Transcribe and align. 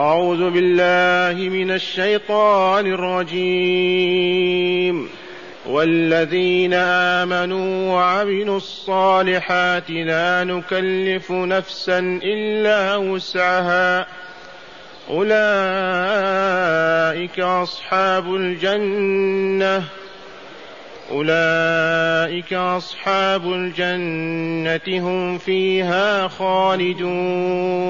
أعوذ 0.00 0.50
بالله 0.50 1.48
من 1.48 1.70
الشيطان 1.70 2.86
الرجيم. 2.86 4.72
والذين 5.66 6.74
آمنوا 6.74 7.92
وعملوا 7.92 8.56
الصالحات 8.56 9.90
لا 9.90 10.44
نكلف 10.44 11.32
نفسا 11.32 12.20
إلا 12.22 12.96
وسعها. 12.96 14.06
أولئك 15.10 15.40
أصحاب 17.40 18.34
الجنة. 18.34 19.84
أولئك 21.12 22.52
أصحاب 22.52 23.52
الجنة 23.52 24.80
هم 24.88 25.38
فيها 25.38 26.28
خالدون. 26.28 27.82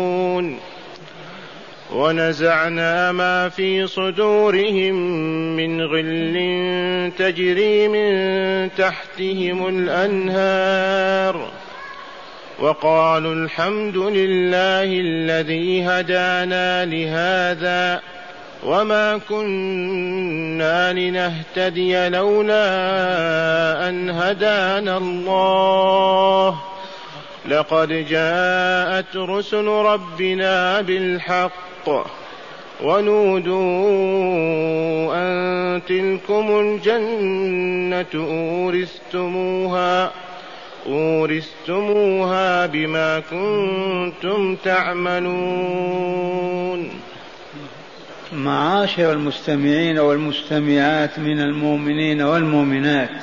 ونزعنا 1.95 3.13
ما 3.13 3.49
في 3.49 3.87
صدورهم 3.87 4.95
من 5.57 5.81
غل 5.83 7.13
تجري 7.19 7.89
من 7.89 8.71
تحتهم 8.75 9.69
الأنهار. 9.69 11.51
وقالوا 12.59 13.35
الحمد 13.35 13.97
لله 13.97 14.85
الذي 14.85 15.83
هدانا 15.83 16.85
لهذا 16.85 18.01
وما 18.67 19.21
كنا 19.29 20.93
لنهتدي 20.93 22.09
لولا 22.09 22.69
أن 23.89 24.11
هدانا 24.11 24.97
الله. 24.97 26.59
لقد 27.49 27.89
جاءت 27.89 29.17
رسل 29.17 29.67
ربنا 29.67 30.81
بالحق 30.81 31.72
ونودوا 32.85 33.57
أن 35.15 35.81
تلكم 35.89 36.61
الجنة 36.61 38.07
أورثتموها 38.15 40.13
أورثتموها 40.87 42.67
بما 42.67 43.21
كنتم 43.21 44.57
تعملون. 44.65 45.71
معاشر 48.33 49.13
المستمعين 49.13 49.99
والمستمعات 49.99 51.19
من 51.19 51.41
المؤمنين 51.41 52.23
والمؤمنات 52.23 53.23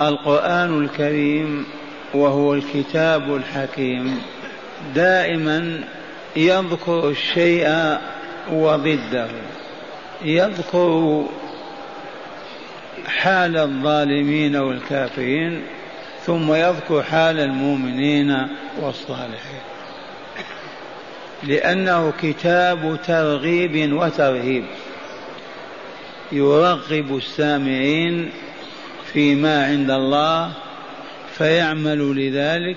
القرآن 0.00 0.84
الكريم 0.84 1.66
وهو 2.14 2.54
الكتاب 2.54 3.36
الحكيم. 3.36 4.22
دائما 4.94 5.80
يذكر 6.36 7.08
الشيء 7.08 7.98
وضده. 8.52 9.28
يذكر 10.24 11.24
حال 13.06 13.56
الظالمين 13.56 14.56
والكافرين 14.56 15.62
ثم 16.26 16.52
يذكر 16.52 17.02
حال 17.02 17.40
المؤمنين 17.40 18.48
والصالحين. 18.80 19.60
لأنه 21.42 22.12
كتاب 22.22 22.98
ترغيب 23.06 23.92
وترهيب. 23.92 24.64
يرغب 26.32 27.16
السامعين 27.16 28.30
فيما 29.12 29.64
عند 29.66 29.90
الله 29.90 30.52
فيعملوا 31.38 32.14
لذلك 32.14 32.76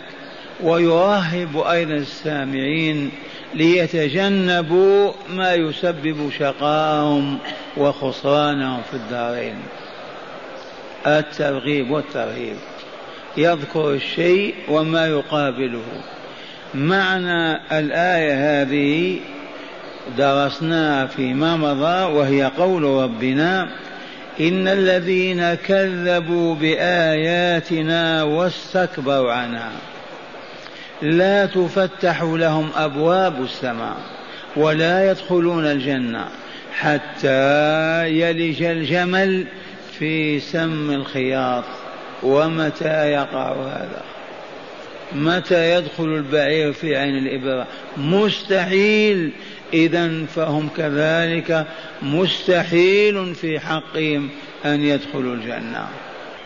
ويرهب 0.63 1.57
أيضا 1.57 1.93
السامعين 1.93 3.11
ليتجنبوا 3.55 5.11
ما 5.29 5.53
يسبب 5.53 6.29
شقاهم 6.39 7.37
وخسرانهم 7.77 8.81
في 8.91 8.97
الدارين. 8.97 9.55
الترغيب 11.07 11.91
والترهيب. 11.91 12.55
يذكر 13.37 13.93
الشيء 13.93 14.55
وما 14.69 15.07
يقابله. 15.07 15.83
معنى 16.73 17.61
الآية 17.79 18.61
هذه 18.61 19.19
درسناها 20.17 21.05
فيما 21.05 21.55
مضى 21.55 22.13
وهي 22.13 22.51
قول 22.57 22.83
ربنا 22.83 23.69
إن 24.39 24.67
الذين 24.67 25.53
كذبوا 25.53 26.55
بآياتنا 26.55 28.23
واستكبروا 28.23 29.33
عنها. 29.33 29.71
لا 31.03 31.45
تفتح 31.45 32.21
لهم 32.21 32.69
أبواب 32.75 33.43
السماء 33.43 33.97
ولا 34.55 35.11
يدخلون 35.11 35.65
الجنة 35.65 36.25
حتى 36.73 38.09
يلج 38.09 38.63
الجمل 38.63 39.45
في 39.99 40.39
سم 40.39 40.91
الخياط. 40.91 41.63
ومتى 42.23 43.11
يقع 43.11 43.51
هذا؟ 43.51 44.01
متى 45.15 45.75
يدخل 45.75 46.03
البعير 46.03 46.73
في 46.73 46.95
عين 46.95 47.17
الإبرة؟ 47.17 47.67
مستحيل. 47.97 49.31
إذا 49.73 50.25
فهم 50.35 50.69
كذلك 50.77 51.67
مستحيل 52.01 53.35
في 53.35 53.59
حقهم 53.59 54.29
أن 54.65 54.81
يدخلوا 54.81 55.35
الجنة. 55.35 55.87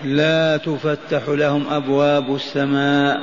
لا 0.04 0.58
تفتح 0.58 1.22
لهم 1.28 1.68
أبواب 1.74 2.36
السماء 2.36 3.20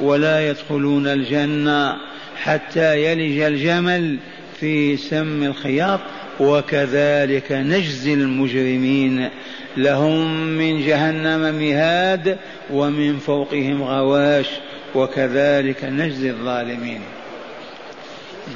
ولا 0.00 0.48
يدخلون 0.48 1.06
الجنة 1.06 1.96
حتى 2.42 3.04
يلج 3.04 3.40
الجمل 3.40 4.18
في 4.60 4.96
سم 4.96 5.42
الخياط. 5.42 6.00
وكذلك 6.40 7.52
نجزي 7.52 8.14
المجرمين. 8.14 9.28
لهم 9.76 10.46
من 10.46 10.86
جهنم 10.86 11.54
مهاد 11.54 12.38
ومن 12.70 13.18
فوقهم 13.18 13.82
غواش. 13.82 14.46
وكذلك 14.94 15.84
نجزي 15.84 16.30
الظالمين. 16.30 17.00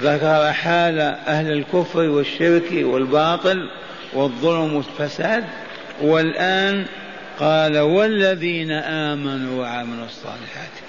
ذكر 0.03 0.53
حال 0.53 1.01
أهل 1.01 1.53
الكفر 1.53 2.01
والشرك 2.01 2.73
والباطل 2.73 3.69
والظلم 4.15 4.75
والفساد. 4.75 5.45
والآن 6.03 6.85
قال 7.41 7.79
والذين 7.79 8.71
آمنوا 8.71 9.61
وعملوا 9.61 10.05
الصالحات. 10.05 10.86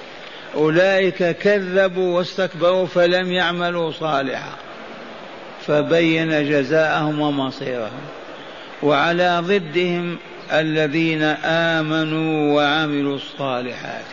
أولئك 0.56 1.24
كذبوا 1.24 2.18
واستكبروا 2.18 2.86
فلم 2.86 3.32
يعملوا 3.32 3.92
صالحا. 3.92 4.52
فبين 5.68 6.50
جزاءهم 6.50 7.20
ومصيرهم. 7.20 8.02
وعلى 8.84 9.40
ضدهم 9.40 10.18
الذين 10.54 11.24
آمنوا 11.44 12.56
وعملوا 12.56 13.16
الصالحات. 13.16 14.06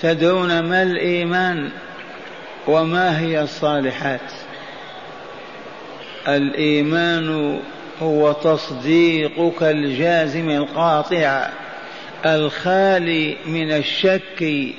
تدرون 0.00 0.60
ما 0.60 0.82
الإيمان 0.82 1.70
وما 2.66 3.20
هي 3.20 3.42
الصالحات؟ 3.42 4.32
الإيمان 6.28 7.60
هو 8.02 8.32
تصديقك 8.32 9.62
الجازم 9.62 10.50
القاطع. 10.50 11.48
الخالي 12.26 13.36
من 13.46 13.72
الشك 13.72 14.72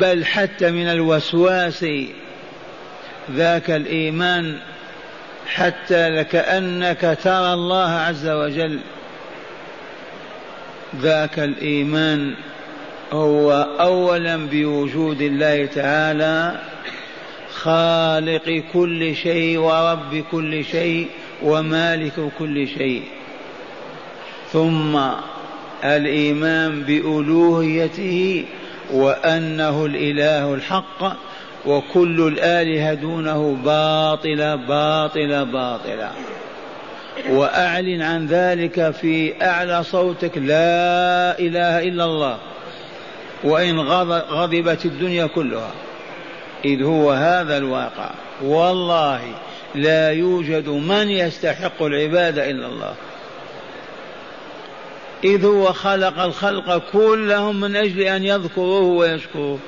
بل 0.00 0.24
حتى 0.24 0.70
من 0.70 0.88
الوسواس 0.88 1.86
ذاك 3.30 3.70
الإيمان 3.70 4.58
حتى 5.46 6.10
لكأنك 6.10 7.18
ترى 7.22 7.52
الله 7.52 7.90
عز 7.90 8.28
وجل. 8.28 8.80
ذاك 10.96 11.38
الإيمان 11.38 12.34
هو 13.12 13.52
اولا 13.80 14.36
بوجود 14.36 15.20
الله 15.20 15.66
تعالى 15.66 16.60
خالق 17.50 18.62
كل 18.72 19.16
شيء 19.16 19.58
ورب 19.58 20.24
كل 20.30 20.64
شيء 20.64 21.08
ومالك 21.42 22.30
كل 22.38 22.68
شيء. 22.68 23.02
ثم 24.52 24.98
الإيمان 25.86 26.82
بألوهيته 26.82 28.44
وأنه 28.92 29.86
الإله 29.86 30.54
الحق 30.54 31.16
وكل 31.66 32.20
الآلهة 32.20 32.94
دونه 32.94 33.56
باطله 33.64 34.54
باطله 34.54 35.42
باطله 35.42 36.10
وأعلن 37.30 38.02
عن 38.02 38.26
ذلك 38.26 38.90
في 38.90 39.42
أعلى 39.42 39.84
صوتك 39.84 40.38
لا 40.38 41.38
إله 41.38 41.82
إلا 41.82 42.04
الله. 42.04 42.38
وإن 43.44 43.80
غضبت 44.30 44.84
الدنيا 44.84 45.26
كلها. 45.26 45.70
إذ 46.64 46.82
هو 46.82 47.12
هذا 47.12 47.56
الواقع. 47.56 48.10
والله 48.42 49.20
لا 49.74 50.10
يوجد 50.12 50.68
من 50.68 51.10
يستحق 51.10 51.82
العبادة 51.82 52.50
إلا 52.50 52.66
الله. 52.66 52.94
إذ 55.26 55.44
هو 55.44 55.72
خلق 55.72 56.18
الخلق 56.18 56.82
كلهم 56.92 57.60
من 57.60 57.76
أجل 57.76 58.00
أن 58.00 58.24
يذكروه 58.24 58.82
ويشكروه. 58.82 59.58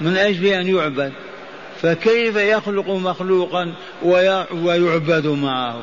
من 0.00 0.16
أجل 0.16 0.46
أن 0.46 0.76
يعبد. 0.76 1.12
فكيف 1.82 2.36
يخلق 2.36 2.90
مخلوقا 2.90 3.74
ويعبد 4.52 5.26
معه؟ 5.26 5.82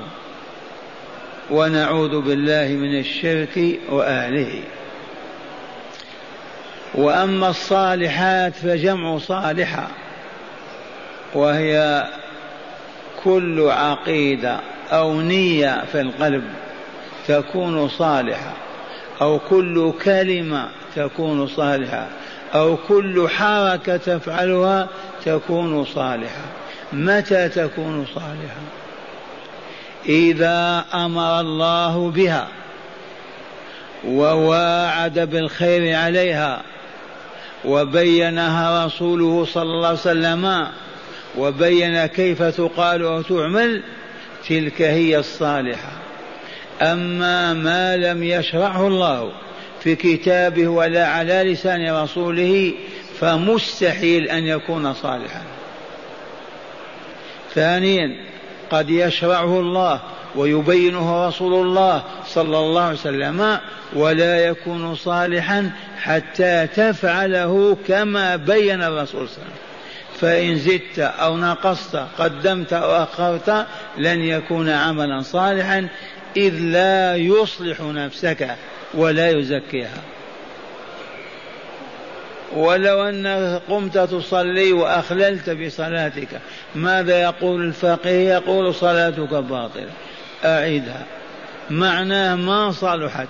ونعوذ 1.52 2.22
بالله 2.22 2.68
من 2.68 3.00
الشرك 3.00 3.80
وأهله. 3.90 4.64
وأما 6.96 7.50
الصالحات 7.50 8.56
فجمع 8.56 9.18
صالحة. 9.18 9.88
وهي 11.34 12.08
كل 13.24 13.70
عقيدة 13.70 14.60
أو 14.92 15.22
نية 15.22 15.84
في 15.92 16.02
القلب. 16.02 16.44
تكون 17.28 17.90
صالحة 17.90 18.54
أو 19.22 19.40
كل 19.40 19.94
كلمة 20.04 20.70
تكون 20.96 21.48
صالحة 21.48 22.08
أو 22.56 22.78
كل 22.78 23.30
حركة 23.30 23.98
تفعلها 23.98 24.88
تكون 25.26 25.86
صالحة. 25.86 26.46
متى 26.94 27.50
تكون 27.50 28.06
صالحة؟ 28.16 28.62
إذا 30.06 30.86
أمر 30.94 31.40
الله 31.40 32.12
بها 32.12 32.48
وواعد 34.08 35.20
بالخير 35.20 35.96
عليها 35.96 36.62
وبينها 37.66 38.86
رسوله 38.86 39.46
صلى 39.46 39.64
الله 39.64 39.88
عليه 39.88 40.00
وسلم 40.00 40.68
وبين 41.38 42.06
كيف 42.06 42.44
تقال 42.44 43.04
أو 43.06 43.22
تعمل 43.22 43.84
تلك 44.50 44.82
هي 44.82 45.18
الصالحة. 45.18 46.03
أما 46.92 47.54
ما 47.54 47.98
لم 47.98 48.24
يشرعه 48.24 48.88
الله 48.88 49.32
في 49.84 49.96
كتابه 49.96 50.68
ولا 50.68 51.08
على 51.08 51.44
لسان 51.44 51.96
رسوله 51.96 52.74
فمستحيل 53.20 54.30
أن 54.30 54.44
يكون 54.44 54.94
صالحا. 54.94 55.42
ثانيا 57.54 58.16
قد 58.72 58.90
يشرعه 58.90 59.60
الله 59.60 60.00
ويبينه 60.36 61.28
رسول 61.28 61.54
الله 61.54 62.04
صلى 62.28 62.60
الله 62.60 62.82
عليه 62.82 62.98
وسلم 63.00 63.60
ولا 63.94 64.46
يكون 64.46 64.96
صالحا 64.96 65.72
حتى 66.00 66.68
تفعله 66.76 67.78
كما 67.88 68.36
بين 68.36 68.84
الرسول 68.84 69.30
صلى 69.30 69.38
الله 69.38 69.46
عليه 69.46 69.54
وسلم. 69.54 69.64
فإن 70.20 70.56
زدت 70.56 71.00
أو 71.00 71.38
نقصت 71.38 71.96
قدمت 72.18 72.74
أو 72.74 73.04
أخرت 73.04 73.66
لن 73.98 74.20
يكون 74.20 74.70
عملا 74.70 75.22
صالحا 75.22 75.88
إذ 76.38 76.54
لا 76.54 77.16
يصلح 77.16 77.82
نفسك 77.82 78.56
ولا 78.94 79.30
يزكيها. 79.30 80.02
ولو 82.56 83.04
أنك 83.04 83.62
قمت 83.70 83.98
تصلي 83.98 84.74
وأخللت 84.74 85.50
بصلاتك 85.50 86.28
ماذا 86.76 87.22
يقول 87.22 87.62
الفقيه؟ 87.66 88.34
يقول 88.34 88.76
صلاتك 88.76 89.34
باطلة. 89.34 89.90
أعيدها. 90.46 91.06
معناه 91.70 92.36
ما 92.36 92.72
صلحت 92.72 93.28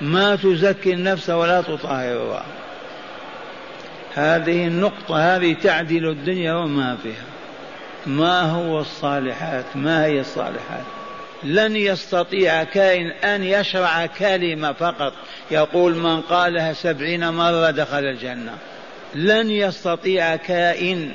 ما 0.00 0.36
تزكي 0.36 0.92
النفس 0.92 1.30
ولا 1.30 1.60
تطهرها. 1.60 2.44
هذه 4.14 4.66
النقطة 4.66 5.36
هذه 5.36 5.56
تعدل 5.62 6.08
الدنيا 6.08 6.54
وما 6.54 6.96
فيها. 7.02 7.26
ما 8.06 8.42
هو 8.42 8.80
الصالحات؟ 8.80 9.64
ما 9.74 10.04
هي 10.04 10.20
الصالحات؟ 10.20 10.95
لن 11.46 11.76
يستطيع 11.76 12.64
كائن 12.64 13.10
أن 13.10 13.44
يشرع 13.44 14.06
كلمة 14.06 14.72
فقط. 14.72 15.12
يقول 15.50 15.94
من 15.94 16.20
قالها 16.20 16.72
سبعين 16.72 17.28
مرة 17.28 17.70
دخل 17.70 18.04
الجنة. 18.04 18.54
لن 19.14 19.50
يستطيع 19.50 20.36
كائن 20.36 21.12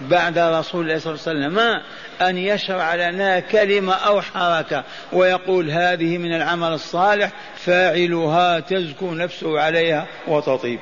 بعد 0.00 0.38
رسول 0.38 0.84
الله 0.84 0.98
صلى 0.98 1.14
الله 1.14 1.22
عليه 1.26 1.38
وسلم 1.38 1.82
أن 2.28 2.38
يشرع 2.38 2.94
لنا 2.94 3.40
كلمة 3.40 3.92
أو 3.94 4.20
حركة 4.20 4.84
ويقول 5.12 5.70
هذه 5.70 6.18
من 6.18 6.34
العمل 6.34 6.68
الصالح 6.68 7.30
فاعلها 7.56 8.60
تزكو 8.60 9.14
نفسه 9.14 9.60
عليها 9.60 10.06
وتطيب. 10.26 10.80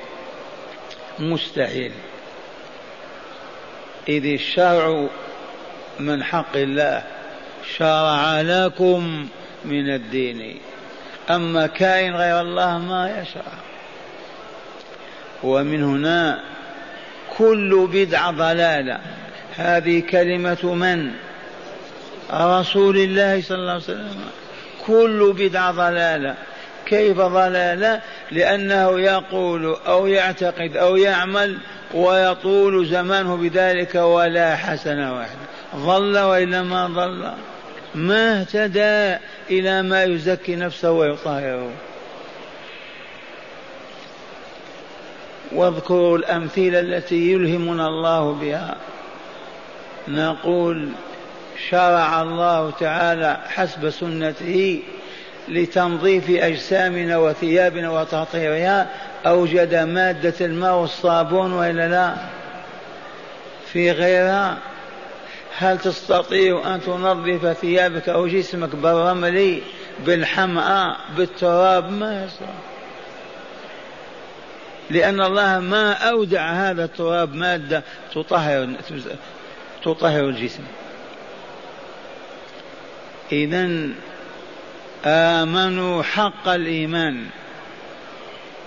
مستحيل. 1.19 1.91
إذ 4.09 4.25
الشرع 4.25 5.07
من 5.99 6.23
حق 6.23 6.55
الله 6.55 7.03
شرع 7.77 8.41
لكم 8.41 9.27
من 9.65 9.89
الدين. 9.89 10.59
أما 11.29 11.67
كائن 11.67 12.15
غير 12.15 12.41
الله 12.41 12.77
ما 12.77 13.21
يشرع. 13.21 13.53
ومن 15.43 15.83
هنا 15.83 16.39
كل 17.37 17.87
بدعة 17.93 18.31
ضلالة. 18.31 18.99
هذه 19.55 19.99
كلمة 19.99 20.73
من؟ 20.73 21.11
رسول 22.33 22.97
الله 22.97 23.41
صلى 23.41 23.57
الله 23.57 23.71
عليه 23.71 23.83
وسلم. 23.83 24.15
كل 24.87 25.33
بدعة 25.37 25.71
ضلالة. 25.71 26.35
كيف 26.85 27.17
ضلالة؟ 27.17 28.01
لأنه 28.31 28.99
يقول 28.99 29.77
أو 29.87 30.07
يعتقد 30.07 30.77
أو 30.77 30.95
يعمل 30.95 31.57
ويطول 31.93 32.85
زمانه 32.85 33.35
بذلك 33.37 33.95
ولا 33.95 34.55
حسنة 34.55 35.17
واحدة 35.17 35.39
ضل 35.75 36.19
وإلا 36.19 36.63
ما 36.63 36.87
ضل 36.87 37.31
ما 37.95 38.39
اهتدى 38.41 39.17
إلى 39.49 39.81
ما 39.81 40.03
يزكي 40.03 40.55
نفسه 40.55 40.91
ويطهره 40.91 41.69
واذكروا 45.51 46.17
الأمثلة 46.17 46.79
التي 46.79 47.31
يلهمنا 47.31 47.87
الله 47.87 48.31
بها. 48.31 48.75
نقول 50.07 50.89
شرع 51.69 52.21
الله 52.21 52.71
تعالى 52.71 53.37
حسب 53.47 53.89
سنته 53.89 54.83
لتنظيف 55.47 56.29
أجسامنا 56.29 57.17
وثيابنا 57.17 57.89
وتطهيرها 57.89 58.87
أوجد 59.25 59.75
مادة 59.75 60.45
الماء 60.45 60.75
والصابون 60.75 61.53
وإلا 61.53 61.87
لا؟ 61.87 62.13
في 63.73 63.91
غيرها 63.91 64.57
هل 65.57 65.77
تستطيع 65.77 66.75
أن 66.75 66.81
تنظف 66.81 67.57
ثيابك 67.61 68.09
أو 68.09 68.27
جسمك 68.27 68.75
بالرمل 68.75 69.61
بالحمأة 70.05 70.95
بالتراب؟ 71.17 71.91
ما 71.91 72.25
يصلح 72.25 72.75
لأن 74.89 75.21
الله 75.21 75.59
ما 75.59 75.93
أودع 75.93 76.51
هذا 76.51 76.83
التراب 76.83 77.35
مادة 77.35 77.83
تطهر 78.13 78.75
تطهر 79.83 80.29
الجسم. 80.29 80.63
إذا 83.31 83.89
آمنوا 85.05 86.03
حق 86.03 86.47
الإيمان. 86.47 87.25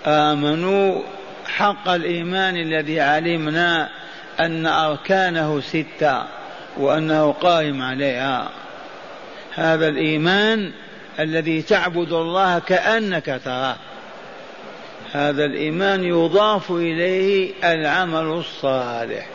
آمنوا 0.06 1.02
حق 1.46 1.88
الإيمان 1.88 2.56
الذي 2.56 3.00
علمنا 3.00 3.88
أن 4.40 4.66
أركانه 4.66 5.60
ستة. 5.60 6.22
وأنه 6.76 7.32
قائم 7.32 7.82
عليها. 7.82 8.48
هذا 9.54 9.88
الإيمان 9.88 10.72
الذي 11.20 11.62
تعبد 11.62 12.12
الله 12.12 12.58
كأنك 12.58 13.40
تراه. 13.44 13.76
هذا 15.12 15.44
الإيمان 15.44 16.04
يضاف 16.04 16.70
إليه 16.70 17.52
العمل 17.64 18.25
الصالح. 18.25 19.26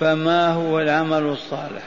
فما 0.00 0.52
هو 0.52 0.80
العمل 0.80 1.22
الصالح؟ 1.22 1.82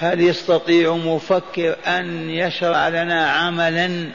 هل 0.00 0.20
يستطيع 0.20 0.96
مفكر 0.96 1.76
أن 1.86 2.30
يشرع 2.30 2.88
لنا 2.88 3.30
عملا؟ 3.30 4.08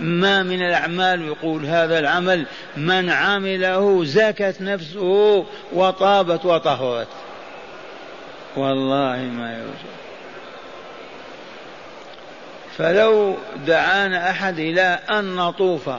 ما 0.00 0.42
من 0.42 0.62
الأعمال 0.62 1.22
يقول 1.26 1.66
هذا 1.66 1.98
العمل 1.98 2.44
من 2.76 3.10
عمله 3.10 4.04
زكت 4.04 4.56
نفسه 4.60 5.46
وطابت 5.72 6.44
وطهرت. 6.44 7.08
والله 8.56 9.16
ما 9.16 9.58
يوجد. 9.58 10.00
فلو 12.78 13.36
دعانا 13.66 14.30
أحد 14.30 14.58
إلى 14.58 14.98
أن 15.10 15.36
نطوف 15.36 15.90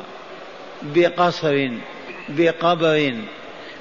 بقصر 0.81 1.69
بقبر 2.29 3.15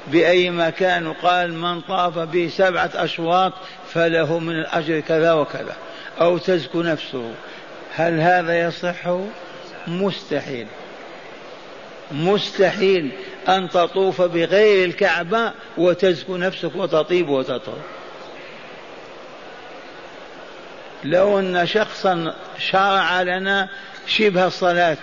بأي 0.07 0.51
مكان 0.51 1.13
قال 1.13 1.55
من 1.55 1.81
طاف 1.81 2.19
به 2.19 2.51
سبعة 2.57 2.91
أشواط 2.95 3.53
فله 3.93 4.39
من 4.39 4.53
الأجر 4.53 5.01
كذا 5.01 5.33
وكذا 5.33 5.77
أو 6.21 6.39
تزكو 6.39 6.83
نفسه. 6.83 7.31
هل 7.95 8.21
هذا 8.21 8.61
يصح؟ 8.61 9.17
مستحيل. 9.87 10.67
مستحيل 12.13 13.11
أن 13.49 13.69
تطوف 13.69 14.23
بغير 14.23 14.85
الكعبة 14.85 15.53
وتزكو 15.79 16.37
نفسك 16.37 16.77
وتطيب 16.77 17.29
وتطهر. 17.29 17.79
لو 21.05 21.39
أن 21.39 21.67
شخصا 21.67 22.35
شرع 22.59 23.23
لنا 23.23 23.69
شبه 24.07 24.47
الصلاة 24.47 24.97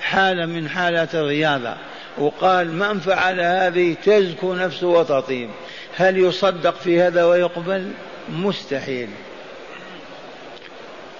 حالة 0.00 0.46
من 0.46 0.68
حالات 0.68 1.14
الرياضة 1.14 1.74
وقال 2.18 2.72
من 2.72 3.00
فعل 3.00 3.40
هذه 3.40 3.96
تزكو 4.04 4.54
نفسه 4.54 4.86
وتطيب. 4.86 5.50
هل 5.96 6.18
يصدق 6.18 6.74
في 6.74 7.02
هذا 7.02 7.24
ويقبل؟ 7.24 7.92
مستحيل. 8.28 9.08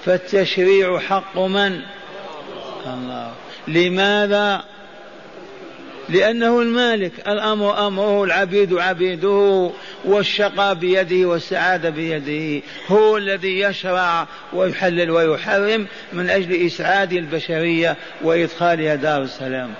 فالتشريع 0.05 0.99
حق 0.99 1.39
من؟ 1.39 1.81
الله. 2.87 3.33
لماذا 3.69 4.65
لأنه 6.09 6.61
المالك. 6.61 7.13
الأمر 7.29 7.87
أمره 7.87 8.25
العبيد 8.25 8.75
عبيده 8.75 9.71
والشقاء 10.05 10.75
بيده 10.75 11.29
والسعادة 11.29 11.91
بيده. 11.91 12.63
هو 12.89 13.17
الذي 13.17 13.61
يشرع 13.61 14.27
ويحلل 14.53 15.11
ويحرم 15.11 15.87
من 16.13 16.31
أجل 16.31 16.67
إسعاد 16.67 17.13
البشرية 17.13 17.97
وإدخالها 18.23 18.95
دار 18.95 19.23
السلام. 19.23 19.75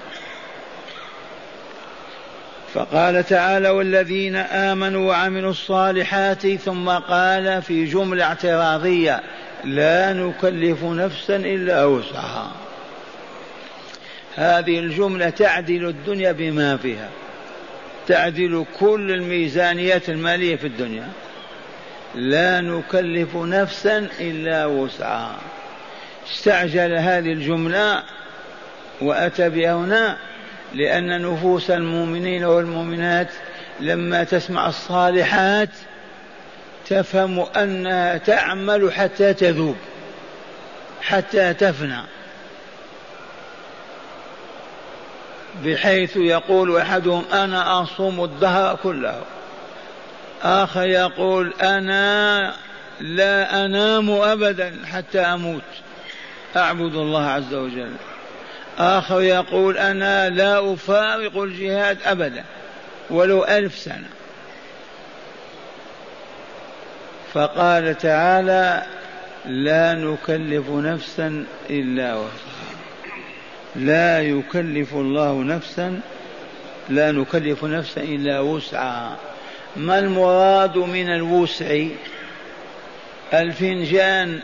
فقال 2.75 3.25
تعالى 3.25 3.69
والذين 3.71 4.37
آمنوا 4.37 5.09
وعملوا 5.09 5.51
الصالحات 5.51 6.47
ثم 6.47 6.89
قال 6.89 7.63
في 7.63 7.85
جملة 7.85 8.25
اعتراضية 8.25 9.23
لا 9.65 10.13
نكلف 10.13 10.85
نفسا 10.85 11.37
إلا 11.37 11.85
وسعها. 11.85 12.66
هذه 14.37 14.79
الجملة 14.79 15.31
تعدل 15.31 15.89
الدنيا 15.89 16.33
بما 16.33 16.77
فيها. 16.77 17.09
تعدل 18.09 18.65
كل 18.81 19.11
الميزانيات 19.11 20.09
المالية 20.09 20.57
في 20.57 20.67
الدنيا. 20.67 21.09
لا 22.15 22.61
نكلف 22.61 23.37
نفسا 23.37 24.09
إلا 24.21 24.67
وسعها. 24.67 25.37
استعجل 26.31 26.97
هذه 26.99 27.33
الجملة 27.33 28.03
وأتى 29.01 29.49
بها 29.49 29.75
هنا 29.75 30.17
لأن 30.75 31.23
نفوس 31.23 31.71
المؤمنين 31.71 32.45
والمؤمنات 32.45 33.29
لما 33.81 34.25
تسمع 34.25 34.69
الصالحات 34.69 35.69
تفهم 36.89 37.41
أنها 37.41 38.19
تعمل 38.19 38.93
حتى 38.93 39.35
تذوب 39.35 39.77
حتى 41.03 41.55
تفنى. 41.55 42.16
بحيث 45.65 46.17
يقول 46.17 46.77
أحدهم 46.77 47.25
أنا 47.33 47.83
أصوم 47.83 48.25
الدهر 48.25 48.77
كله. 48.83 49.21
آخر 50.43 50.87
يقول 50.87 51.53
أنا 51.63 52.53
لا 53.01 53.65
أنام 53.65 54.11
ابدا 54.11 54.75
حتى 54.93 55.21
أموت. 55.21 55.63
أعبد 56.57 56.95
الله 56.95 57.27
عز 57.27 57.55
وجل. 57.55 57.93
آخر 58.79 59.21
يقول 59.21 59.79
أنا 59.79 60.29
لا 60.29 60.75
أفارق 60.75 61.43
الجهاد 61.43 61.99
ابدا 62.05 62.45
ولو 63.11 63.45
ألف 63.45 63.79
سنة. 63.79 64.09
فقال 67.35 67.99
تعالى 67.99 68.83
لا 69.47 69.95
نكلف 69.95 70.71
نفسا 70.71 71.45
إلا 71.71 72.15
وسعها. 72.15 72.46
لا 73.77 74.23
يكلف 74.23 74.95
الله 74.95 75.43
نفسا 75.43 76.01
لا 76.89 77.13
نكلف 77.13 77.65
نفسا 77.65 78.01
إلا 78.01 78.41
وسعها. 78.41 79.17
ما 79.77 79.99
المراد 79.99 80.77
من 80.77 81.11
الوسع؟ 81.15 81.87
الفنجان 83.35 84.41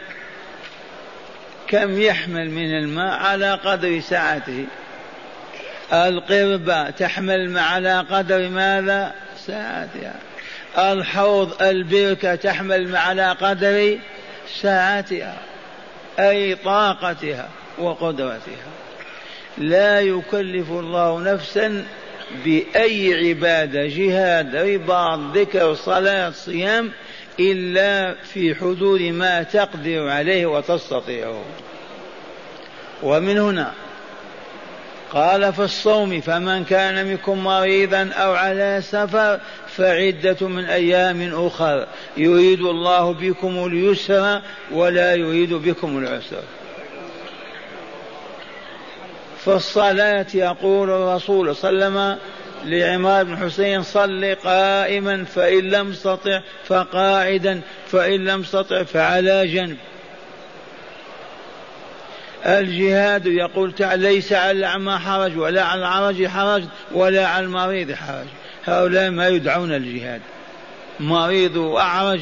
كم 1.68 2.00
يحمل 2.00 2.50
من 2.50 2.78
الماء 2.78 3.14
على 3.14 3.54
قدر 3.54 4.00
سعته 4.00 4.64
القربة 5.92 6.90
تحمل 6.90 7.58
على 7.58 8.00
قدر 8.10 8.48
ماذا؟ 8.48 9.14
ساعتها 9.46 10.14
الحوض 10.78 11.62
البركة 11.62 12.34
تحمل 12.34 12.96
على 12.96 13.32
قدر 13.32 13.98
ساعتها 14.60 15.36
أي 16.18 16.54
طاقتها 16.54 17.48
وقدرتها. 17.78 18.81
لا 19.58 20.00
يكلف 20.00 20.70
الله 20.70 21.20
نفسا 21.20 21.84
بأي 22.44 23.28
عبادة 23.28 23.86
جهاد 23.86 24.56
رباط 24.56 25.18
ذكر 25.34 25.74
صلاة 25.74 26.30
صيام 26.30 26.90
إلا 27.40 28.14
في 28.14 28.54
حدود 28.54 29.00
ما 29.00 29.42
تقدر 29.42 30.08
عليه 30.08 30.46
وتستطيعه. 30.46 31.42
ومن 33.02 33.38
هنا 33.38 33.72
قال 35.12 35.52
في 35.52 35.64
الصوم 35.64 36.20
فمن 36.20 36.64
كان 36.64 37.06
منكم 37.06 37.44
مريضا 37.44 38.10
أو 38.12 38.32
على 38.32 38.80
سفر 38.82 39.40
فعدة 39.68 40.48
من 40.48 40.64
أيام 40.64 41.46
أخر 41.46 41.86
يريد 42.16 42.60
الله 42.60 43.12
بكم 43.12 43.66
اليسر 43.66 44.42
ولا 44.70 45.14
يريد 45.14 45.54
بكم 45.54 45.98
العسر. 45.98 46.42
في 49.44 49.52
الصلاة 49.52 50.26
يقول 50.34 50.90
الرسول 50.90 51.56
صلى 51.56 51.70
الله 51.70 51.84
عليه 51.84 52.16
وسلم 52.16 52.18
لعمار 52.64 53.24
بن 53.24 53.36
حسين 53.36 53.82
صل 53.82 54.34
قائما 54.44 55.24
فإن 55.24 55.70
لم 55.70 55.92
تستطع 55.92 56.40
فقاعدا 56.64 57.60
فإن 57.86 58.24
لم 58.24 58.42
تستطع 58.42 58.82
فعلى 58.82 59.46
جنب. 59.46 59.76
الجهاد 62.46 63.26
يقول 63.26 63.72
تعالى 63.72 64.08
ليس 64.14 64.32
على 64.32 64.50
الأعمى 64.50 64.98
حرج 64.98 65.38
ولا 65.38 65.64
على 65.64 65.80
العرج 65.80 66.26
حرج 66.26 66.64
ولا 66.92 67.26
على 67.26 67.46
المريض 67.46 67.92
حرج. 67.92 68.26
هؤلاء 68.64 69.10
ما 69.10 69.28
يدعون 69.28 69.72
الجهاد. 69.74 70.20
مريض 71.00 71.56
وأعرج 71.56 72.20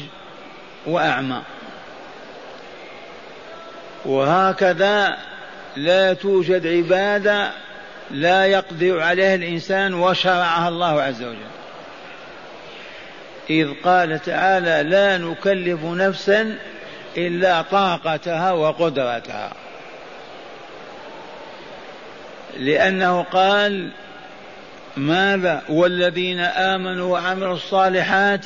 وأعمى. 0.85 1.41
وهكذا 4.05 5.17
لا 5.75 6.13
توجد 6.13 6.67
عبادة 6.67 7.51
لا 8.11 8.45
يقدر 8.45 8.99
عليها 8.99 9.35
الإنسان 9.35 9.93
وشرعها 9.93 10.69
الله 10.69 11.01
عز 11.01 11.23
وجل. 11.23 11.37
إذ 13.49 13.69
قال 13.83 14.19
تعالى 14.19 14.89
لا 14.89 15.17
نكلف 15.17 15.83
نفسا 15.83 16.57
إلا 17.17 17.61
طاقتها 17.61 18.51
وقدرتها. 18.51 19.53
لأنه 22.57 23.23
قال 23.23 23.89
ماذا؟ 24.97 25.61
والذين 25.69 26.39
آمنوا 26.39 27.11
وعملوا 27.11 27.53
الصالحات 27.53 28.45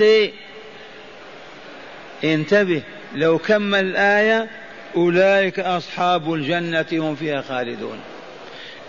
انتبه 2.24 2.82
لو 3.16 3.38
كمل 3.38 3.80
الآية 3.80 4.48
أولئك 4.96 5.60
أصحاب 5.60 6.34
الجنة 6.34 6.86
هم 6.94 7.16
فيها 7.16 7.42
خالدون. 7.42 8.00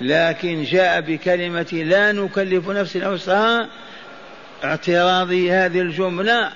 لكن 0.01 0.65
جاء 0.65 1.01
بكلمة 1.01 1.67
لا 1.73 2.13
نكلف 2.13 2.69
نفسا 2.69 3.09
وسعها 3.09 3.69
اعتراض 4.65 5.33
هذه 5.33 5.81
الجملة 5.81 6.53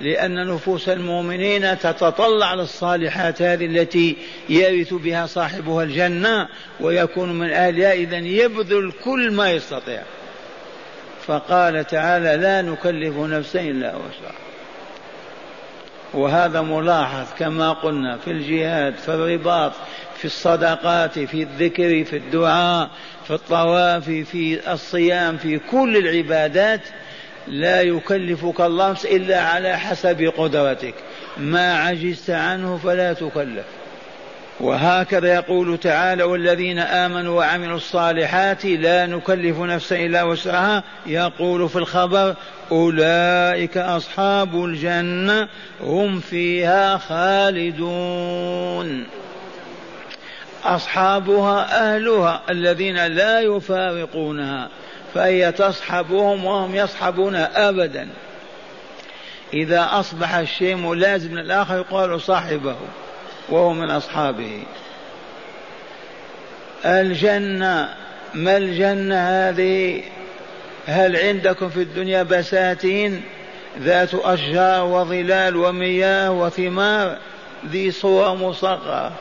لأن 0.00 0.46
نفوس 0.46 0.88
المؤمنين 0.88 1.78
تتطلع 1.78 2.54
للصالحات 2.54 3.42
هذه 3.42 3.66
التي 3.66 4.16
يرث 4.48 4.94
بها 4.94 5.26
صاحبها 5.26 5.82
الجنة 5.82 6.48
ويكون 6.80 7.38
من 7.38 7.50
أهلها 7.50 7.92
إذا 7.92 8.16
يبذل 8.16 8.92
كل 9.04 9.30
ما 9.30 9.50
يستطيع. 9.50 10.02
فقال 11.26 11.86
تعالى 11.86 12.36
لا 12.36 12.62
نكلف 12.62 13.16
نفسا 13.16 13.60
إلا 13.60 13.96
وسعها. 13.96 14.49
وهذا 16.14 16.60
ملاحظ 16.60 17.26
كما 17.38 17.72
قلنا 17.72 18.16
في 18.16 18.30
الجهاد 18.30 18.94
في 18.94 19.08
الرباط 19.08 19.72
في 20.16 20.24
الصدقات 20.24 21.18
في 21.18 21.42
الذكر 21.42 22.04
في 22.04 22.16
الدعاء 22.16 22.90
في 23.24 23.34
الطواف 23.34 24.04
في 24.04 24.72
الصيام 24.72 25.36
في 25.36 25.58
كل 25.58 25.96
العبادات 25.96 26.80
لا 27.46 27.82
يكلفك 27.82 28.60
الله 28.60 28.96
إلا 29.04 29.40
على 29.40 29.78
حسب 29.78 30.32
قدرتك. 30.36 30.94
ما 31.36 31.74
عجزت 31.78 32.30
عنه 32.30 32.76
فلا 32.76 33.12
تكلف. 33.12 33.64
وهكذا 34.60 35.34
يقول 35.34 35.78
تعالى 35.78 36.22
والذين 36.22 36.78
آمنوا 36.78 37.38
وعملوا 37.38 37.76
الصالحات 37.76 38.64
لا 38.64 39.06
نكلف 39.06 39.58
نفسا 39.58 39.96
إلا 39.96 40.22
وسعها. 40.22 40.82
يقول 41.06 41.68
في 41.68 41.76
الخبر 41.76 42.34
أولئك 42.72 43.78
أصحاب 43.78 44.64
الجنة 44.64 45.48
هم 45.80 46.20
فيها 46.20 46.98
خالدون. 46.98 48.26
أصحابها 50.64 51.94
أهلها 51.94 52.42
الذين 52.50 53.06
لا 53.06 53.40
يفارقونها 53.40 54.68
فهي 55.14 55.52
تصحبهم 55.52 56.44
وهم 56.44 56.74
يصحبونها 56.74 57.68
ابدا. 57.68 58.08
إذا 59.54 59.88
أصبح 59.92 60.34
الشيء 60.34 60.76
ملازم 60.76 61.38
للآخر 61.38 61.76
يقال 61.76 62.20
صاحبه. 62.20 62.76
وهو 63.50 63.72
من 63.72 63.90
أصحابه. 63.90 64.62
الجنة 66.84 67.94
ما 68.34 68.56
الجنة 68.56 69.14
هذه؟ 69.14 70.02
هل 70.86 71.16
عندكم 71.16 71.68
في 71.68 71.82
الدنيا 71.82 72.22
بساتين؟ 72.22 73.22
ذات 73.78 74.14
أشجار 74.14 74.84
وظلال 74.84 75.56
ومياه 75.56 76.32
وثمار 76.32 77.18
ذي 77.66 77.90
صور 77.90 78.34
مصغرة. 78.34 79.12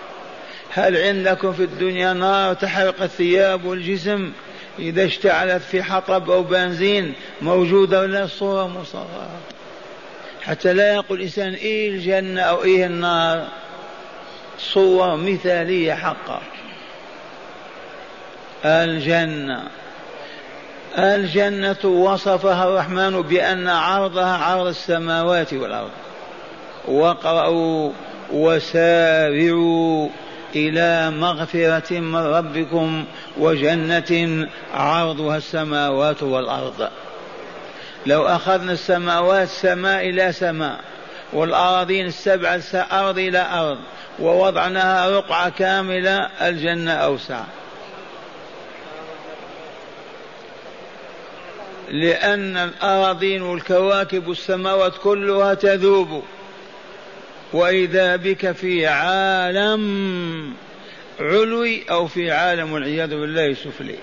هل 0.70 0.98
عندكم 0.98 1.54
في 1.54 1.64
الدنيا 1.64 2.14
نار 2.14 2.54
تحرق 2.54 3.02
الثياب 3.02 3.66
والجسم؟ 3.66 4.32
إذا 4.80 5.06
اشتعلت 5.06 5.64
في 5.64 5.84
حطب 5.84 6.32
أو 6.32 6.44
بنزين 6.44 7.14
موجودة 7.42 8.00
ولا 8.00 8.28
صورة 8.28 8.68
مصغرة. 8.68 9.30
حتى 10.42 10.74
لا 10.74 10.94
يقول 10.94 11.18
الإنسان 11.18 11.54
إيه 11.54 11.90
الجنة 11.90 12.42
أو 12.42 12.64
إيه 12.64 12.86
النار. 12.86 13.48
صور 14.60 15.16
مثالية 15.16 15.94
حقا. 15.94 16.42
الجنة. 18.66 19.64
الجنة 20.98 21.86
وصفها 21.86 22.68
الرحمن 22.68 23.22
بأن 23.22 23.68
عرضها 23.68 24.38
عرض 24.38 24.68
السماوات 24.68 25.54
والأرض. 25.54 25.92
واقرأوا 26.88 27.92
وسارعوا 28.32 30.10
إلى 30.56 31.12
مغفرة 31.12 32.00
من 32.00 32.16
ربكم 32.16 33.06
وجنة 33.38 34.48
عرضها 34.74 35.38
السماوات 35.38 36.24
والأرض. 36.24 36.90
لو 38.06 38.28
أخذنا 38.28 38.72
السماوات 38.72 39.48
سماء 39.48 40.10
إلى 40.10 40.32
سماء 40.32 40.80
والأراضين 41.34 42.06
السبع 42.06 42.60
أرض 42.74 43.18
إلى 43.18 43.48
أرض 43.52 43.80
ووضعناها 44.20 45.10
رقعة 45.10 45.50
كاملة 45.50 46.18
الجنة 46.42 46.92
أوسع. 46.92 47.44
لأن 51.90 52.58
الأراضين 52.58 53.42
والكواكب 53.42 54.28
والسماوات 54.28 54.94
كلها 55.04 55.54
تذوب. 55.54 56.24
وإذا 57.54 58.16
بك 58.16 58.52
في 58.52 58.88
عالم 58.88 60.54
علوي 61.20 61.90
أو 61.90 62.08
في 62.08 62.32
عالم 62.32 62.72
والعياذ 62.72 63.10
بالله 63.10 63.54
سفلي 63.54 63.96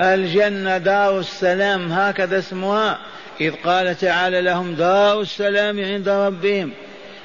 الجنة 0.00 0.78
دار 0.78 1.18
السلام 1.18 1.92
هكذا 1.92 2.38
اسمها. 2.38 2.98
إذ 3.40 3.54
قال 3.64 3.98
تعالى 3.98 4.40
لهم 4.40 4.74
دار 4.74 5.20
السلام 5.20 5.84
عند 5.84 6.08
ربهم. 6.08 6.72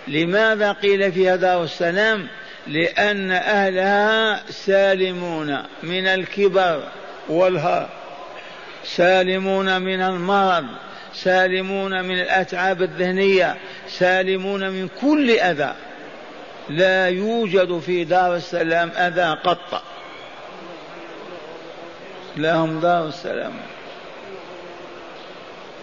لماذا 0.07 0.71
قيل 0.71 1.11
فيها 1.11 1.35
دار 1.35 1.63
السلام؟ 1.63 2.27
لأن 2.67 3.31
أهلها 3.31 4.41
سالمون 4.49 5.63
من 5.83 6.07
الكبر 6.07 6.83
والهر 7.29 7.89
سالمون 8.83 9.81
من 9.81 10.01
المرض. 10.01 10.65
سالمون 11.13 12.03
من 12.03 12.21
الأتعاب 12.21 12.81
الذهنية. 12.81 13.57
سالمون 13.89 14.69
من 14.69 14.89
كل 15.01 15.31
أذى. 15.31 15.73
لا 16.69 17.09
يوجد 17.09 17.79
في 17.79 18.03
دار 18.03 18.35
السلام 18.35 18.91
أذى 18.97 19.37
قط. 19.43 19.83
لهم 22.37 22.79
دار 22.79 23.07
السلام. 23.07 23.53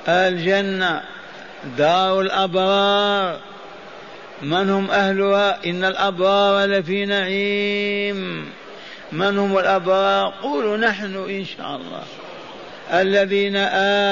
الجنة 0.08 1.02
دار 1.78 2.20
الأبرار. 2.20 3.38
من 4.42 4.70
هم 4.70 4.90
أهلها؟ 4.90 5.64
إن 5.66 5.84
الأبرار 5.84 6.66
لفي 6.66 7.04
نعيم. 7.04 8.50
من 9.12 9.38
هم 9.38 9.58
الأبرار؟ 9.58 10.34
قولوا 10.42 10.76
نحن 10.76 11.16
إن 11.28 11.44
شاء 11.44 11.76
الله. 11.76 12.02
الذين 12.92 13.56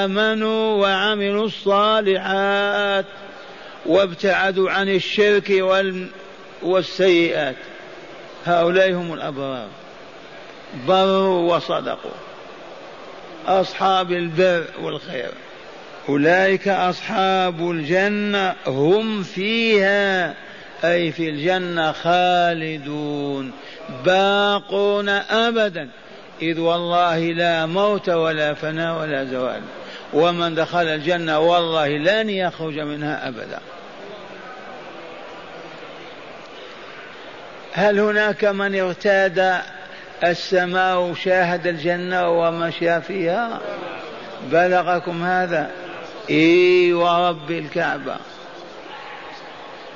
آمنوا 0.05 0.81
وعملوا 0.81 1.45
الصالحات 1.45 3.05
وابتعدوا 3.85 4.71
عن 4.71 4.89
الشرك 4.89 5.63
والسيئات. 6.61 7.55
هؤلاء 8.45 8.91
هم 8.91 9.13
الأبرار. 9.13 9.67
بروا 10.87 11.55
وصدقوا. 11.55 12.11
أصحاب 13.47 14.11
البر 14.11 14.63
والخير. 14.81 15.31
أولئك 16.09 16.67
أصحاب 16.67 17.71
الجنة 17.71 18.55
هم 18.67 19.23
فيها 19.23 20.33
أي 20.83 21.11
في 21.11 21.29
الجنة 21.29 21.91
خالدون 21.91 23.51
باقون 24.05 25.09
أبدا. 25.09 25.89
إذ 26.41 26.59
والله 26.59 27.19
لا 27.19 27.65
موت 27.65 28.09
ولا 28.09 28.53
فناء 28.53 29.01
ولا 29.01 29.25
زوال. 29.25 29.61
ومن 30.13 30.55
دخل 30.55 30.87
الجنة 30.87 31.39
والله 31.39 31.87
لن 31.87 32.29
يخرج 32.29 32.79
منها 32.79 33.27
أبدا. 33.27 33.59
هل 37.73 37.99
هناك 37.99 38.45
من 38.45 38.79
ارتاد 38.79 39.61
السماء 40.23 40.99
وشاهد 40.99 41.67
الجنة 41.67 42.29
ومشى 42.29 43.01
فيها؟ 43.01 43.59
بلغكم 44.51 45.23
هذا. 45.23 45.86
اي 46.29 46.93
ورب 46.93 47.51
الكعبة. 47.51 48.15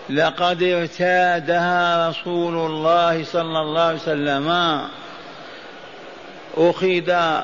لقد 0.10 0.63
ارتادها 0.63 2.10
رسول 2.10 2.56
الله 2.72 3.24
صلى 3.24 3.60
الله 3.60 3.82
عليه 3.82 3.96
وسلم. 3.96 4.82
أخذ 6.58 7.41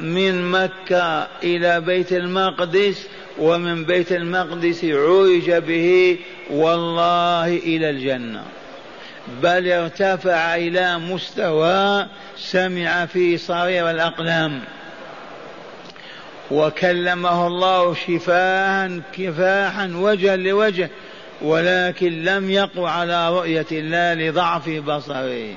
من 0.00 0.50
مكة 0.50 1.26
إلى 1.42 1.80
بيت 1.80 2.12
المقدس 2.12 3.06
ومن 3.38 3.84
بيت 3.84 4.12
المقدس 4.12 4.84
عرج 4.84 5.50
به 5.50 6.18
والله 6.50 7.46
إلى 7.46 7.90
الجنة. 7.90 8.42
بل 9.42 9.72
ارتفع 9.72 10.56
إلى 10.56 10.98
مستوى 10.98 12.06
سمع 12.36 13.06
فيه 13.06 13.36
صرير 13.36 13.90
الأقلام. 13.90 14.60
وكلمه 16.50 17.46
الله 17.46 17.94
شفاها 17.94 19.00
كفاحا 19.12 19.92
وجها 19.94 20.36
لوجه 20.36 20.90
ولكن 21.42 22.24
لم 22.24 22.50
يقع 22.50 22.90
على 22.90 23.30
رؤية 23.30 23.66
الله 23.72 24.14
لضعف 24.14 24.68
بصره. 24.68 25.54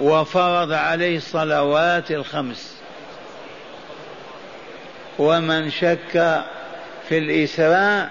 وفرض 0.00 0.72
عليه 0.72 1.16
الصلوات 1.16 2.10
الخمس. 2.10 2.76
ومن 5.18 5.70
شك 5.70 6.44
في 7.08 7.18
الإسراء 7.18 8.10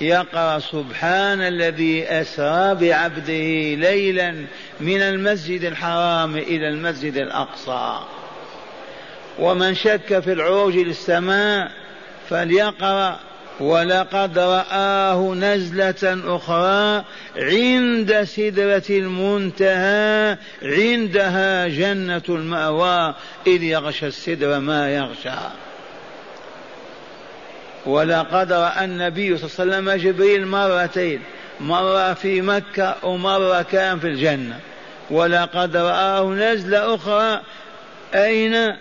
يقرأ 0.00 0.58
سبحان 0.58 1.40
الذي 1.40 2.04
أسرى 2.04 2.74
بعبده 2.74 3.74
ليلا 3.74 4.46
من 4.80 5.02
المسجد 5.02 5.64
الحرام 5.64 6.36
إلى 6.36 6.68
المسجد 6.68 7.16
الأقصى. 7.16 7.98
ومن 9.38 9.74
شك 9.74 10.20
في 10.20 10.32
العروج 10.32 10.76
للسماء 10.76 11.70
فليقرأ 12.30 13.18
ولقد 13.60 14.38
رآه 14.38 15.34
نزلة 15.34 16.36
أخرى 16.36 17.04
عند 17.36 18.22
سدرة 18.22 18.82
المنتهى 18.90 20.36
عندها 20.62 21.68
جنة 21.68 22.22
المأوى 22.28 23.14
إذ 23.46 23.62
يغشى 23.62 24.06
السدر 24.06 24.60
ما 24.60 24.94
يغشى. 24.94 25.30
ولقد 27.86 28.52
رأى 28.52 28.84
النبي 28.84 29.38
صلى 29.38 29.64
الله 29.64 29.76
عليه 29.76 29.90
وسلم 29.90 30.10
جبريل 30.10 30.46
مرتين 30.46 31.20
مرة 31.60 32.14
في 32.14 32.40
مكة 32.40 32.94
ومرة 33.02 33.62
كان 33.62 33.98
في 33.98 34.06
الجنة. 34.06 34.60
ولقد 35.10 35.76
رآه 35.76 36.24
نزلة 36.24 36.94
أخرى 36.94 37.40
أين؟ 38.14 38.76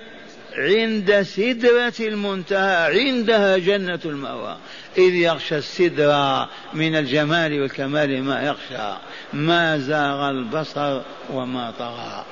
عند 0.57 1.21
سدرة 1.21 1.93
المنتهى 1.99 2.99
عندها 2.99 3.57
جنة 3.57 3.99
المأوى. 4.05 4.57
إذ 4.97 5.13
يغشى 5.13 5.57
السدرة 5.57 6.49
من 6.73 6.95
الجمال 6.95 7.61
والكمال 7.61 8.23
ما 8.23 8.43
يغشى 8.43 8.97
ما 9.33 9.77
زاغ 9.77 10.29
البصر 10.29 11.01
وما 11.29 11.73
طغى. 11.79 12.25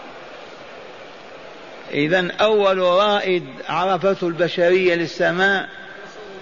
إذا 1.92 2.32
أول 2.42 2.78
رائد 2.78 3.44
عرفته 3.70 4.28
البشرية 4.28 4.96
للسماء 4.96 5.70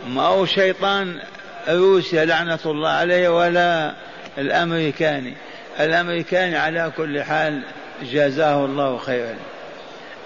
ما 0.07 0.21
هو 0.21 0.45
شيطان 0.45 1.21
روسيا 1.69 2.25
لعنة 2.25 2.59
الله 2.65 2.89
عليه 2.89 3.29
ولا 3.29 3.93
الأمريكاني. 4.37 5.33
الأمريكاني 5.79 6.57
على 6.57 6.91
كل 6.97 7.23
حال 7.23 7.63
جزاه 8.03 8.65
الله 8.65 8.97
خيرا. 8.97 9.35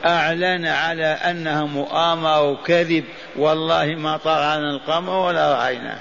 أعلن 0.06 0.66
على 0.66 1.06
أنها 1.06 1.66
مؤامرة 1.66 2.42
وكذب. 2.42 3.04
والله 3.36 3.86
ما 3.86 4.18
طلعنا 4.18 4.72
القمر 4.72 5.14
ولا 5.14 5.54
رأيناه. 5.54 6.00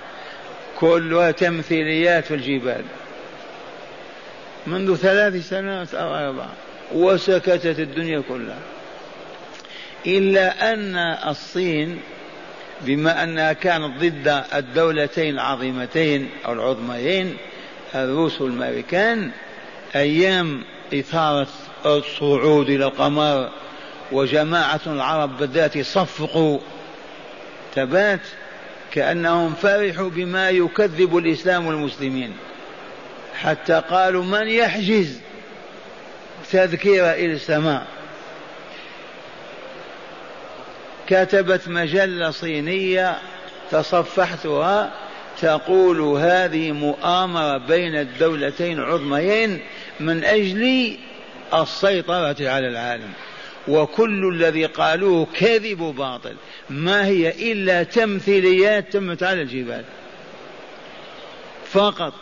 كلها 0.79 1.31
تمثيليات 1.31 2.25
في 2.25 2.35
الجبال. 2.35 2.85
منذ 4.67 4.97
ثلاث 4.97 5.49
سنوات 5.49 5.95
أو 5.95 6.15
أربع 6.15 6.47
وسكتت 6.93 7.79
الدنيا 7.79 8.23
كلها. 8.29 8.59
إلا 10.07 10.73
أن 10.73 10.97
الصين 11.29 12.01
بما 12.81 13.25
أنها 13.25 13.53
كانت 13.53 14.01
ضد 14.01 14.43
الدولتين 14.55 15.35
العظيمتين 15.35 16.31
أو 16.47 16.53
العظميين 16.53 17.37
الروس 17.95 18.41
والأمريكان 18.41 19.31
أيام 19.97 20.65
إثارة 20.95 21.49
الصعود 21.87 22.71
إلى 22.71 22.85
القمر 22.85 23.51
وجماعة 24.13 24.81
العرب 24.87 25.39
بالذات 25.39 25.79
صفقوا 25.79 26.59
تبات 27.75 28.21
كأنهم 28.93 29.55
فرحوا 29.55 30.11
بما 30.11 30.51
يكذب 30.51 31.17
الإسلام 31.17 31.67
والمسلمين 31.67 32.37
حتى 33.35 33.83
قالوا 33.91 34.25
من 34.25 34.49
يحجز 34.49 35.21
تذكير 36.53 37.11
إلى 37.11 37.33
السماء؟ 37.33 37.87
كتبت 41.07 41.69
مجلة 41.69 42.31
صينية 42.31 43.19
تصفحتها 43.71 44.93
تقول 45.41 46.01
هذه 46.01 46.73
مؤامرة 46.73 47.59
بين 47.59 47.97
الدولتين 47.97 48.79
العظميين 48.79 49.61
من 50.01 50.25
أجل 50.25 50.97
السيطرة 51.55 52.37
على 52.41 52.69
العالم. 52.69 53.13
وكل 53.69 54.29
الذي 54.35 54.67
قالوه 54.67 55.27
كذب 55.35 55.79
باطل. 55.79 56.35
ما 56.71 57.07
هي 57.07 57.53
إلا 57.53 57.83
تمثيليات 57.83 58.93
تمت 58.93 59.23
على 59.23 59.43
الجبال. 59.43 59.85
فقط. 61.73 62.13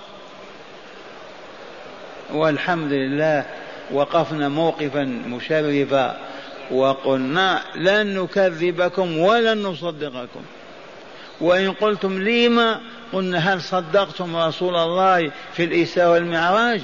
والحمد 2.33 2.93
لله 2.93 3.45
وقفنا 3.93 4.49
موقفا 4.49 5.05
مشرفا 5.05 6.21
وقلنا 6.71 7.63
لن 7.75 8.19
نكذبكم 8.19 9.19
ولن 9.19 9.63
نصدقكم. 9.63 10.43
وإن 11.41 11.73
قلتم 11.73 12.23
لما 12.23 12.81
قلنا 13.13 13.39
هل 13.39 13.63
صدقتم 13.63 14.37
رسول 14.37 14.77
الله 14.77 15.31
في 15.55 15.65
الإساءة 15.65 16.11
والمعراج؟ 16.11 16.81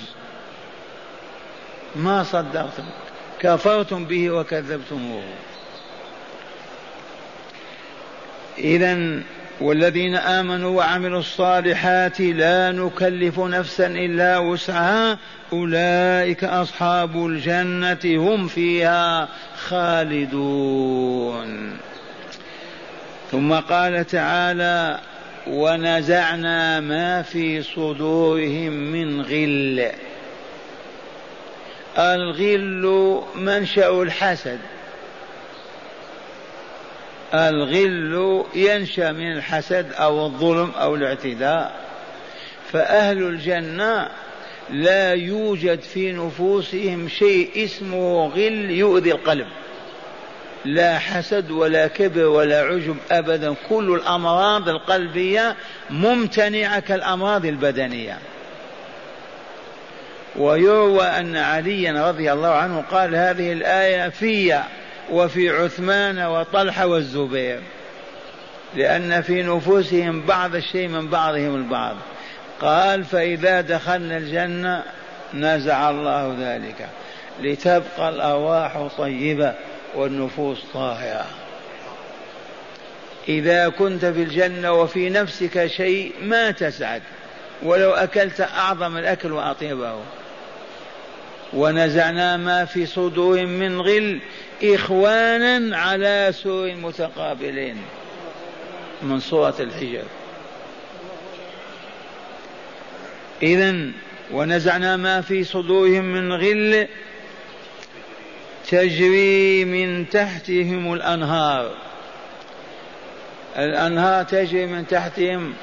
ما 1.96 2.22
صدقتم. 2.22 2.84
كفرتم 3.40 4.04
به 4.04 4.30
وكذبتموه. 4.30 5.22
إذا 8.58 9.20
والذين 9.60 10.16
آمنوا 10.16 10.76
وعملوا 10.76 11.20
الصالحات 11.20 12.20
لا 12.20 12.72
نكلف 12.72 13.40
نفسا 13.40 13.86
إلا 13.86 14.38
وسعها. 14.38 15.18
أولئك 15.52 16.44
أصحاب 16.44 17.26
الجنة 17.26 18.00
هم 18.04 18.48
فيها 18.48 19.28
خالدون. 19.56 21.44
ثم 23.30 23.52
قال 23.52 24.06
تعالى 24.06 24.98
ونزعنا 25.46 26.80
ما 26.80 27.22
في 27.22 27.62
صدورهم 27.62 28.72
من 28.72 29.20
غل 29.20 29.90
الغل 31.98 33.22
منشأ 33.34 34.02
الحسد. 34.02 34.58
الغل 37.34 38.44
ينشأ 38.54 39.12
من 39.12 39.32
الحسد 39.32 39.92
أو 39.92 40.26
الظلم 40.26 40.70
أو 40.70 40.94
الاعتداء. 40.94 41.80
فأهل 42.72 43.22
الجنة 43.22 44.08
لا 44.70 45.12
يوجد 45.12 45.80
في 45.80 46.12
نفوسهم 46.12 47.08
شيء 47.08 47.64
اسمه 47.64 48.26
غل 48.26 48.70
يؤذي 48.70 49.12
القلب. 49.12 49.46
لا 50.64 50.98
حسد 50.98 51.50
ولا 51.50 51.86
كبر 51.86 52.24
ولا 52.24 52.60
عجب 52.60 52.96
ابدا. 53.10 53.54
كل 53.68 53.94
الأمراض 53.94 54.68
القلبية 54.68 55.56
ممتنعة 55.90 56.80
كالأمراض 56.80 57.46
البدنية. 57.46 58.18
ويروى 60.36 61.02
أن 61.04 61.36
عليا 61.36 62.08
رضي 62.08 62.32
الله 62.32 62.48
عنه 62.48 62.84
قال 62.90 63.14
هذه 63.14 63.52
الآية 63.52 64.08
في 64.08 64.60
وفي 65.10 65.50
عثمان 65.50 66.18
وطلحة 66.18 66.86
والزبير 66.86 67.60
لأن 68.76 69.22
في 69.22 69.42
نفوسهم 69.42 70.20
بعض 70.20 70.54
الشيء 70.54 70.88
من 70.88 71.08
بعضهم 71.08 71.54
البعض. 71.54 71.96
قال 72.60 73.04
فإذا 73.04 73.60
دخلنا 73.60 74.16
الجنة 74.16 74.82
نزع 75.34 75.90
الله 75.90 76.36
ذلك 76.40 76.88
لتبقى 77.40 78.08
الأرواح 78.08 78.88
طيبة 78.98 79.54
والنفوس 79.94 80.64
طاهرة. 80.74 81.26
إذا 83.28 83.68
كنت 83.68 84.04
في 84.04 84.22
الجنة 84.22 84.72
وفي 84.72 85.10
نفسك 85.10 85.66
شيء 85.66 86.12
ما 86.22 86.50
تسعد 86.50 87.02
ولو 87.62 87.90
أكلت 87.90 88.40
أعظم 88.40 88.96
الأكل 88.96 89.32
وأطيبه. 89.32 89.94
ونزعنا 91.54 92.36
ما 92.36 92.64
في 92.64 92.86
صدورهم 92.86 93.48
من 93.48 93.80
غل 93.80 94.20
إخوانا 94.62 95.76
على 95.76 96.30
سور 96.32 96.74
متقابلين. 96.74 97.76
من 99.02 99.20
سورة 99.20 99.54
الحجاب 99.60 100.04
إذا 103.42 103.76
ونزعنا 104.32 104.96
ما 104.96 105.20
في 105.20 105.44
صدورهم 105.44 106.04
من 106.04 106.32
غل 106.32 106.88
تجري 108.68 109.64
من 109.64 110.08
تحتهم 110.08 110.92
الأنهار. 110.92 111.74
الأنهار 113.58 114.24
تجري 114.24 114.66
من 114.66 114.86
تحتهم. 114.86 115.54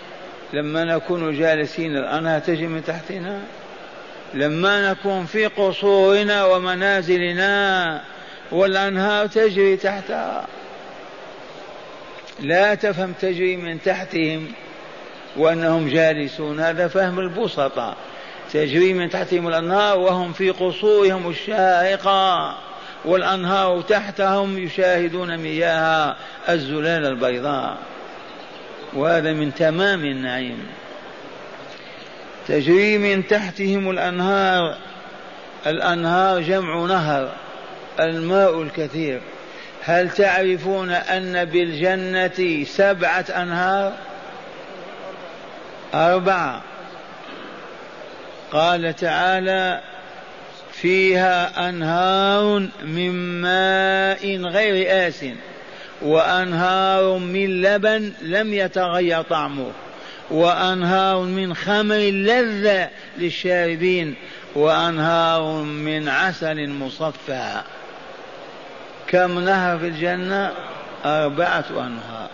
لما 0.54 0.84
نكون 0.84 1.40
جالسين 1.40 1.98
الأنهار 1.98 2.40
تجري 2.40 2.68
من 2.68 2.84
تحتنا؟ 2.84 3.42
لما 4.34 4.92
نكون 4.92 5.26
في 5.26 5.46
قصورنا 5.46 6.46
ومنازلنا 6.46 8.02
والأنهار 8.52 9.28
تجري 9.28 9.78
تحتها. 9.78 10.48
لا 12.40 12.76
تفهم 12.76 13.14
تجري 13.22 13.56
من 13.56 13.82
تحتهم 13.82 14.48
وأنهم 15.38 15.90
جالسون 15.90 16.60
هذا 16.60 16.88
فهم 16.88 17.20
البسطاء. 17.20 17.98
تجري 18.54 18.94
من 18.94 19.10
تحتهم 19.10 19.48
الأنهار 19.48 20.00
وهم 20.00 20.34
في 20.34 20.50
قصورهم 20.50 21.30
الشاهقة 21.30 22.58
والأنهار 23.06 23.82
تحتهم 23.82 24.58
يشاهدون 24.58 25.38
مياه 25.38 26.16
الزلال 26.50 27.06
البيضاء. 27.06 27.78
وهذا 28.94 29.34
من 29.34 29.54
تمام 29.54 30.06
النعيم. 30.06 30.68
تجري 32.52 32.98
من 32.98 33.28
تحتهم 33.28 33.90
الأنهار. 33.90 34.78
الأنهار 35.68 36.42
جمع 36.42 36.86
نهر 36.86 37.32
الماء 38.00 38.62
الكثير. 38.62 39.22
هل 39.84 40.10
تعرفون 40.10 40.90
أن 40.90 41.46
بالجنة 41.46 42.64
سبعة 42.64 43.26
أنهار؟ 43.30 43.94
أربعة. 45.94 46.62
قال 48.52 48.96
تعالى 48.96 49.82
فيها 50.72 51.70
أنهار 51.70 52.68
من 52.84 53.12
ماء 53.42 54.38
غير 54.38 55.08
آس 55.08 55.26
وأنهار 56.02 57.18
من 57.18 57.62
لبن 57.62 58.14
لم 58.22 58.54
يتغير 58.54 59.22
طعمه. 59.22 59.72
وأنهار 60.32 61.20
من 61.20 61.54
خمر 61.54 61.96
لذة 61.96 62.90
للشاربين 63.18 64.16
وأنهار 64.56 65.44
من 65.64 66.10
عسل 66.10 66.70
مصفى. 66.70 67.62
كم 69.08 69.40
نهر 69.40 69.80
في 69.80 69.88
الجنة؟ 69.88 70.52
أربعة 71.06 71.66
أنهار. 71.70 72.30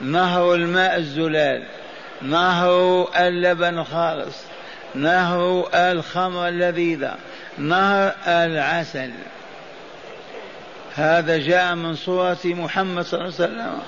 نهر 0.00 0.54
الماء 0.54 0.96
الزلال 0.96 1.66
نهر 2.22 3.08
اللبن 3.16 3.78
الخالص 3.78 4.36
نهر 4.94 5.68
الخمر 5.74 6.48
اللذيذة 6.48 7.14
نهر 7.58 8.14
العسل. 8.26 9.10
هذا 10.94 11.38
جاء 11.38 11.74
من 11.74 11.94
صورة 11.94 12.38
محمد 12.44 13.04
صلى 13.04 13.20
الله 13.20 13.34
عليه 13.38 13.52
وسلم. 13.52 13.78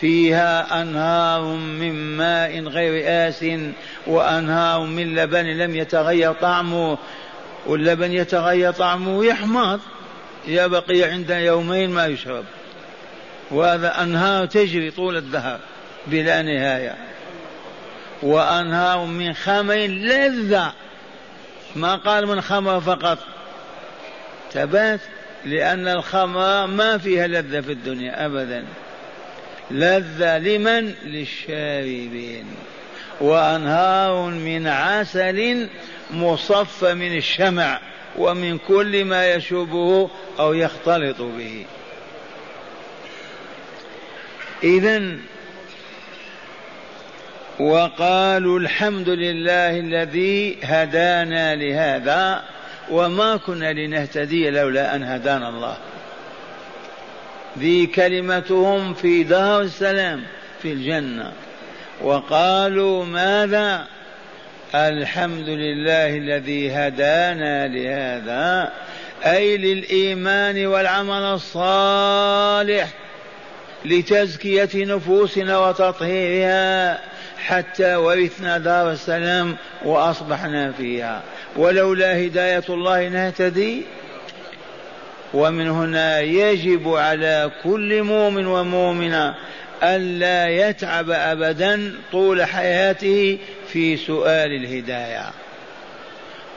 فيها 0.00 0.82
أنهار 0.82 1.42
من 1.54 2.16
ماء 2.16 2.60
غير 2.60 3.02
آس 3.28 3.44
وأنهار 4.06 4.80
من 4.80 5.14
لبن 5.14 5.46
لم 5.46 5.76
يتغير 5.76 6.32
طعمه 6.32 6.98
واللبن 7.66 8.12
يتغير 8.12 8.72
طعمه 8.72 9.24
يحمض 9.24 9.80
يبقي 10.46 11.02
عندنا 11.02 11.38
يومين 11.38 11.90
ما 11.90 12.06
يشرب. 12.06 12.44
وهذا 13.50 14.02
أنهار 14.02 14.46
تجري 14.46 14.90
طول 14.90 15.16
الدهر 15.16 15.58
بلا 16.06 16.42
نهاية. 16.42 16.94
وأنهار 18.22 19.04
من 19.04 19.34
خمر 19.34 19.74
لذة. 19.86 20.72
ما 21.76 21.96
قال 21.96 22.26
من 22.26 22.40
خمر 22.40 22.80
فقط. 22.80 23.18
مرتبات 24.54 25.00
لأن 25.44 25.88
الخمر 25.88 26.66
ما 26.66 26.98
فيها 26.98 27.26
لذة 27.26 27.60
في 27.60 27.72
الدنيا 27.72 28.26
أبدا. 28.26 28.64
لذة 29.70 30.38
لمن؟ 30.38 30.94
للشاربين. 31.04 32.44
وأنهار 33.20 34.30
من 34.30 34.66
عسل 34.66 35.68
مصفى 36.10 36.94
من 36.94 37.16
الشمع 37.16 37.80
ومن 38.18 38.58
كل 38.58 39.04
ما 39.04 39.32
يشوبه 39.32 40.10
أو 40.38 40.54
يختلط 40.54 41.22
به. 41.22 41.64
إذا 44.64 45.16
وقالوا 47.60 48.58
الحمد 48.58 49.08
لله 49.08 49.78
الذي 49.78 50.58
هدانا 50.62 51.54
لهذا 51.54 52.44
وما 52.90 53.36
كنا 53.36 53.72
لنهتدي 53.72 54.50
لولا 54.50 54.96
أن 54.96 55.02
هدانا 55.02 55.48
الله. 55.48 55.76
ذي 57.58 57.86
كلمتهم 57.86 58.94
في 58.94 59.22
دار 59.22 59.60
السلام 59.60 60.22
في 60.62 60.72
الجنة. 60.72 61.32
وقالوا 62.02 63.04
ماذا؟ 63.04 63.86
الحمد 64.74 65.48
لله 65.48 66.16
الذي 66.16 66.72
هدانا 66.72 67.68
لهذا 67.68 68.72
أي 69.26 69.56
للإيمان 69.56 70.66
والعمل 70.66 71.22
الصالح 71.22 72.88
لتزكية 73.84 74.68
نفوسنا 74.74 75.58
وتطهيرها 75.58 77.00
حتى 77.38 77.94
ورثنا 77.94 78.58
دار 78.58 78.92
السلام 78.92 79.56
وأصبحنا 79.84 80.72
فيها. 80.72 81.22
ولولا 81.56 82.26
هداية 82.26 82.64
الله 82.68 83.08
نهتدي؟ 83.08 83.82
ومن 85.34 85.68
هنا 85.70 86.20
يجب 86.20 86.88
على 86.88 87.50
كل 87.64 88.02
مؤمن 88.02 88.46
ومؤمنة 88.46 89.34
ألا 89.82 90.48
يتعب 90.48 91.10
أبدا 91.10 91.94
طول 92.12 92.44
حياته 92.44 93.38
في 93.68 93.96
سؤال 93.96 94.52
الهداية. 94.52 95.30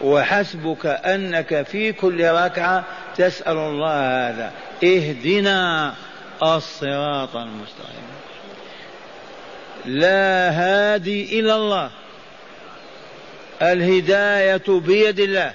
وحسبك 0.01 0.85
أنك 0.85 1.61
في 1.61 1.91
كل 1.91 2.25
ركعة 2.29 2.83
تسأل 3.17 3.57
الله 3.57 4.29
هذا. 4.29 4.51
اهدنا 4.83 5.93
الصراط 6.43 7.35
المستقيم. 7.35 8.07
لا 9.85 10.49
هادي 10.51 11.39
إلى 11.39 11.55
الله. 11.55 11.89
الهداية 13.61 14.79
بيد 14.79 15.19
الله. 15.19 15.53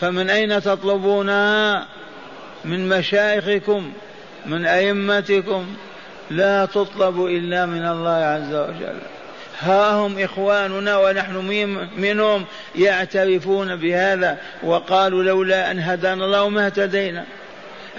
فمن 0.00 0.30
أين 0.30 0.62
تطلبونها 0.62 1.86
من 2.64 2.88
مشايخكم 2.88 3.92
من 4.46 4.66
أئمتكم 4.66 5.66
لا 6.30 6.64
تطلب 6.64 7.26
إلا 7.26 7.66
من 7.66 7.86
الله 7.86 8.10
عز 8.10 8.54
وجل. 8.54 8.98
ها 9.60 9.90
هم 9.90 10.18
إخواننا 10.18 10.98
ونحن 10.98 11.36
منهم 11.96 12.44
يعترفون 12.76 13.76
بهذا 13.76 14.38
وقالوا 14.62 15.22
لولا 15.22 15.70
أن 15.70 15.78
هدانا 15.78 16.24
الله 16.24 16.48
ما 16.48 16.66
اهتدينا. 16.66 17.24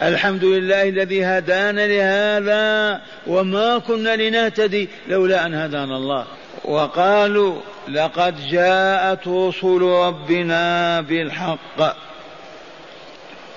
الحمد 0.02 0.44
لله 0.44 0.90
الذي 0.90 1.26
هدانا 1.26 1.88
لهذا 1.88 3.02
وما 3.28 3.78
كنا 3.78 4.16
لنهتدي 4.16 4.90
لولا 5.08 5.46
أن 5.46 5.54
هدانا 5.54 5.98
الله. 5.98 6.26
وقالوا 6.66 7.62
لقد 7.88 8.48
جاءت 8.48 9.28
رسل 9.28 9.82
ربنا 9.82 11.02
بالحق. 11.02 11.96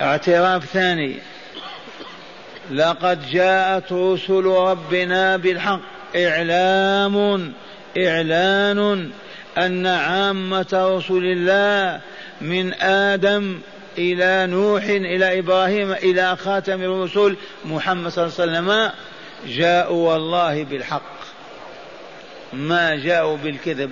اعتراف 0.00 0.64
ثاني. 0.64 1.14
لقد 2.70 3.30
جاءت 3.30 3.92
رسل 3.92 4.44
ربنا 4.44 5.36
بالحق. 5.36 5.80
إعلام 6.16 7.52
إعلان 7.98 9.10
أن 9.58 9.86
عامة 9.86 10.66
رسل 10.72 11.24
الله 11.24 12.00
من 12.40 12.74
آدم 12.82 13.58
إلى 13.98 14.46
نوح 14.46 14.84
إلى 14.84 15.38
إبراهيم 15.38 15.92
إلى 15.92 16.36
خاتم 16.36 16.82
الرسل 16.82 17.36
محمد 17.64 18.10
صلى 18.10 18.24
الله 18.24 18.34
عليه 18.40 18.52
وسلم 18.52 18.92
جاءوا 19.46 20.12
والله 20.12 20.64
بالحق. 20.64 21.18
ما 22.52 22.96
جاءوا 22.96 23.36
بالكذب. 23.36 23.90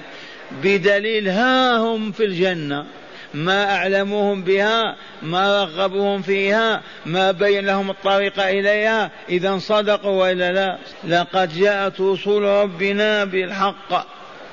بدليل 0.62 1.28
ها 1.28 1.76
هم 1.76 2.12
في 2.12 2.24
الجنة. 2.24 2.86
ما 3.34 3.74
أعلموهم 3.76 4.42
بها 4.42 4.96
ما 5.22 5.64
رغبوهم 5.64 6.22
فيها 6.22 6.80
ما 7.06 7.30
بين 7.30 7.66
لهم 7.66 7.90
الطريق 7.90 8.40
إليها 8.40 9.10
إذا 9.28 9.58
صدقوا 9.58 10.22
وإلا 10.22 10.52
لا. 10.52 10.78
لقد 11.04 11.58
جاءت 11.58 12.00
رسول 12.00 12.42
ربنا 12.42 13.24
بالحق. 13.24 14.06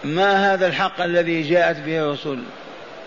ما 0.03 0.53
هذا 0.53 0.67
الحق 0.67 1.01
الذي 1.01 1.41
جاءت 1.41 1.77
به 1.77 1.99
الرسل 1.99 2.39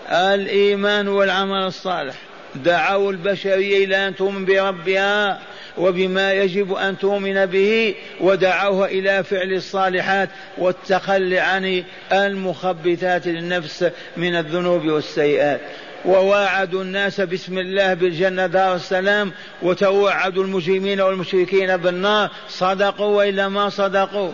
الإيمان 0.09 1.07
والعمل 1.07 1.67
الصالح. 1.67 2.15
دعوا 2.55 3.11
البشرية 3.11 3.85
إلى 3.85 4.07
أن 4.07 4.15
تؤمن 4.15 4.45
بربها. 4.45 5.39
وبما 5.77 6.33
يجب 6.33 6.73
أن 6.73 6.97
تؤمن 6.97 7.45
به 7.45 7.95
ودعوها 8.21 8.87
إلى 8.87 9.23
فعل 9.23 9.53
الصالحات 9.53 10.29
والتخلي 10.57 11.39
عن 11.39 11.83
المخبثات 12.11 13.27
للنفس 13.27 13.91
من 14.17 14.35
الذنوب 14.35 14.85
والسيئات. 14.85 15.61
وواعدوا 16.05 16.81
الناس 16.81 17.21
بسم 17.21 17.57
الله 17.57 17.93
بالجنة 17.93 18.47
دار 18.47 18.75
السلام 18.75 19.31
وتوعدوا 19.61 20.43
المجرمين 20.43 21.01
والمشركين 21.01 21.77
بالنار. 21.77 22.29
صدقوا 22.49 23.17
وإلا 23.17 23.47
ما 23.47 23.69
صدقوا. 23.69 24.31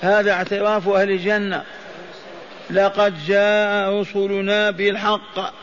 هذا 0.00 0.32
اعتراف 0.32 0.88
أهل 0.88 1.10
الجنة. 1.10 1.62
لقد 2.70 3.14
جاء 3.26 4.00
رسلنا 4.00 4.70
بالحق. 4.70 5.54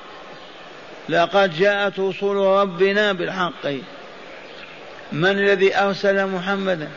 لقد 1.10 1.58
جاءت 1.58 2.00
رسل 2.00 2.36
ربنا 2.36 3.14
بالحق. 3.14 3.68
من 5.12 5.30
الذي 5.30 5.78
أرسل 5.78 6.26
محمدا؟ 6.26 6.88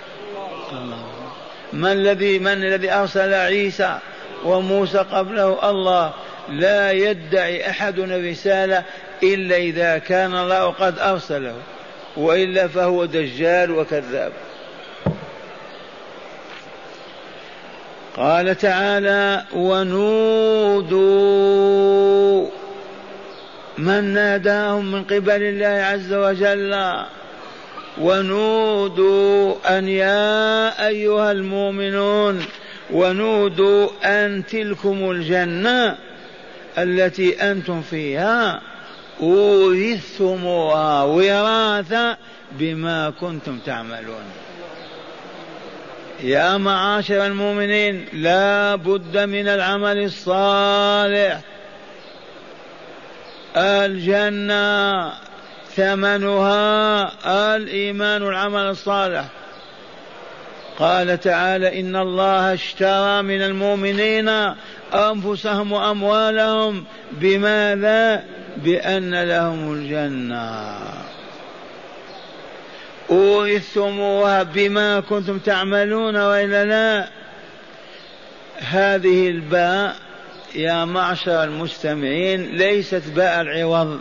من 1.73 1.93
الذي 1.93 2.39
من 2.39 2.53
الذي 2.53 2.93
أرسل 2.93 3.35
عيسى 3.35 3.99
وموسى 4.45 4.99
قبله؟ 4.99 5.71
الله. 5.71 6.13
لا 6.49 6.93
يدعي 6.93 7.71
أحد 7.71 7.99
الرسالة 7.99 8.85
إلا 9.23 9.57
إذا 9.57 9.99
كان 9.99 10.35
الله 10.35 10.71
قد 10.71 10.99
أرسله 10.99 11.55
وإلا 12.17 12.69
فهو 12.69 13.05
دجال 13.05 13.71
وكذاب. 13.71 14.33
قال 18.17 18.59
تعالى 18.59 19.45
ونودوا 19.55 21.03
من 23.79 24.05
ناداهم 24.05 24.93
من 24.93 25.05
قبل 25.05 25.43
الله 25.43 25.67
عز 25.67 26.13
وجل 26.13 26.75
ونودوا 28.01 29.79
أن 29.79 29.89
يا 29.89 30.89
أيها 30.89 31.33
المؤمنون 31.33 32.45
ونودوا 32.91 33.89
أن 34.05 34.47
تلكم 34.47 35.11
الجنة 35.11 35.97
التي 36.79 37.51
أنتم 37.51 37.83
فيها 37.83 38.61
أورثتموها 39.21 41.03
وراثة 41.03 42.17
بما 42.53 43.11
كنتم 43.11 43.59
تعملون. 43.59 44.25
يا 46.23 46.57
معاشر 46.57 47.27
المؤمنين 47.27 48.05
لا 48.13 48.75
بد 48.75 49.19
من 49.19 49.49
العمل 49.49 50.05
الصالح. 50.05 51.41
الجنة 53.57 55.13
ثمنها 55.77 57.57
الإيمان 57.57 58.23
والعمل 58.23 58.61
الصالح. 58.61 59.25
قال 60.79 61.21
تعالى 61.21 61.81
إن 61.81 61.97
الله 61.97 62.55
اشترى 62.55 63.23
من 63.23 63.43
المؤمنين 63.43 64.29
أنفسهم 64.95 65.73
وأموالهم 65.73 66.85
بماذا؟ 67.13 68.25
بأن 68.57 69.23
لهم 69.23 69.73
الجنة. 69.73 70.79
أورثتموها 73.11 74.43
بما 74.43 75.01
كنتم 75.01 75.39
تعملون 75.39 76.17
وإلا 76.17 76.65
لا. 76.65 77.09
هذه 78.59 79.29
الباء 79.29 79.97
يا 80.55 80.85
معشر 80.85 81.45
المستمعين 81.45 82.57
ليست 82.57 83.03
باء 83.17 83.41
العوض. 83.41 84.01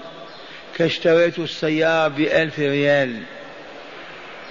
كاشتريت 0.77 1.39
السيارة 1.39 2.07
بألف 2.07 2.60
ريال. 2.60 3.15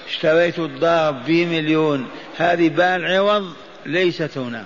اشتريت 0.09 0.59
الدار 0.59 1.12
بمليون. 1.12 2.09
هذه 2.38 2.68
باء 2.68 2.96
العوض 2.96 3.52
ليست 3.87 4.38
هنا 4.38 4.64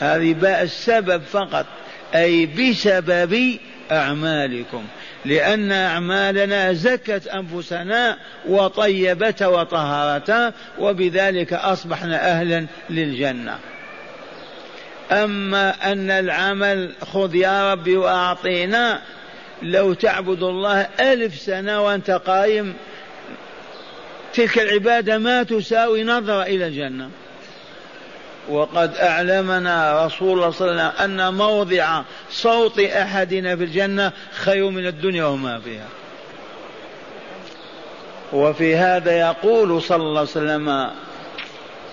هذه 0.00 0.32
باء 0.34 0.62
السبب 0.62 1.22
فقط. 1.22 1.66
أي 2.14 2.46
بسبب 2.46 3.58
أعمالكم. 3.92 4.84
لأن 5.24 5.72
أعمالنا 5.72 6.72
زكت 6.72 7.26
أنفسنا 7.26 8.18
وطيبت 8.48 9.42
وطهرتها 9.42 10.52
وبذلك 10.78 11.52
أصبحنا 11.52 12.30
أهلا 12.30 12.66
للجنة. 12.90 13.58
أما 15.10 15.92
أن 15.92 16.10
العمل 16.10 16.92
خذ 17.12 17.34
يا 17.34 17.72
ربي 17.72 17.96
وأعطينا 17.96 19.00
لو 19.62 19.94
تعبد 19.94 20.42
الله 20.42 20.80
ألف 21.00 21.34
سنة 21.34 21.84
وأنت 21.84 22.10
قائم 22.10 22.74
تلك 24.34 24.58
العبادة 24.58 25.18
ما 25.18 25.42
تساوي 25.42 26.04
نظرة 26.04 26.42
إلى 26.42 26.66
الجنة. 26.66 27.10
وقد 28.48 28.94
أعلمنا 28.96 30.06
رسول 30.06 30.32
الله 30.32 30.50
صلى 30.50 30.70
الله 30.70 30.82
عليه 30.82 30.92
وسلم 30.94 31.20
أن 31.20 31.34
موضع 31.34 32.02
صوت 32.30 32.80
أحدنا 32.80 33.56
في 33.56 33.64
الجنة 33.64 34.12
خير 34.32 34.70
من 34.70 34.86
الدنيا 34.86 35.24
وما 35.24 35.60
فيها. 35.60 35.88
وفي 38.32 38.76
هذا 38.76 39.18
يقول 39.18 39.82
صلى 39.82 40.02
الله 40.02 40.20
عليه 40.20 40.30
وسلم 40.30 40.90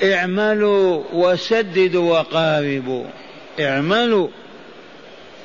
اعملوا 0.04 1.04
وسددوا 1.14 2.20
وقاربوا 2.20 3.06
اعملوا 3.60 4.28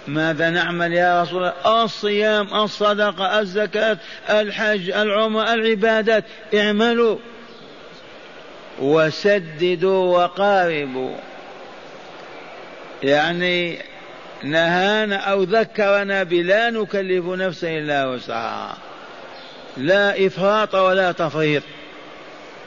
ماذا 0.08 0.50
نعمل 0.50 0.92
يا 0.92 1.22
رسول 1.22 1.38
الله؟ 1.38 1.84
الصيام 1.84 2.54
الصدقة 2.54 3.40
الزكاة 3.40 3.98
الحج 4.30 4.90
العمرة 4.90 5.54
العبادات. 5.54 6.24
اعملوا. 6.54 7.18
وسددوا 8.80 10.18
وقاربوا. 10.18 11.16
يعني 13.02 13.78
نهانا 14.42 15.16
أو 15.16 15.42
ذكرنا 15.42 16.22
بلا 16.22 16.70
نكلف 16.70 17.26
نفسا 17.26 17.68
إلا 17.68 18.06
وسعها. 18.06 18.76
لا 19.76 20.26
إفراط 20.26 20.74
ولا 20.74 21.12
تفريط. 21.12 21.62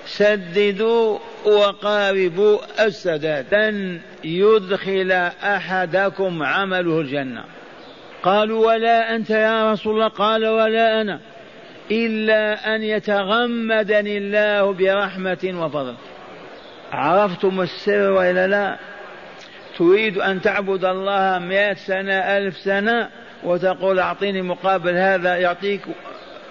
سددوا 0.08 1.20
وقاربوا 1.46 2.60
السداد. 2.80 3.54
لن 3.54 4.00
يدخل 4.24 5.12
أحدكم 5.44 6.44
عمله 6.44 7.00
الجنة. 7.00 7.44
قالوا 8.24 8.68
ولا 8.68 9.16
أنت 9.16 9.30
يا 9.30 9.72
رسول 9.72 9.94
الله؟ 9.94 10.08
قال 10.08 10.48
ولا 10.48 11.02
أنا. 11.02 11.20
إلا 11.92 12.76
أن 12.76 12.84
يتغمدني 12.84 14.18
الله 14.18 14.74
برحمة 14.74 15.54
وفضل. 15.56 15.96
عرفتم 16.92 17.62
السر 17.62 18.12
وإلا 18.12 18.48
لا؟ 18.48 18.78
تريد 19.78 20.18
أن 20.18 20.42
تعبد 20.42 20.86
الله 20.86 21.40
مئة 21.40 21.74
سنة 21.74 22.14
ألف 22.14 22.58
سنة 22.58 23.10
وتقول 23.44 24.00
أعطيني 24.00 24.42
مقابل 24.42 24.96
هذا 24.96 25.36
يعطيك 25.36 25.82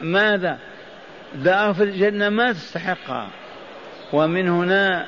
ماذا؟ 0.01 0.59
دار 1.35 1.75
في 1.75 1.83
الجنة 1.83 2.29
ما 2.29 2.53
تستحقها. 2.53 3.29
ومن 4.13 4.49
هنا 4.49 5.07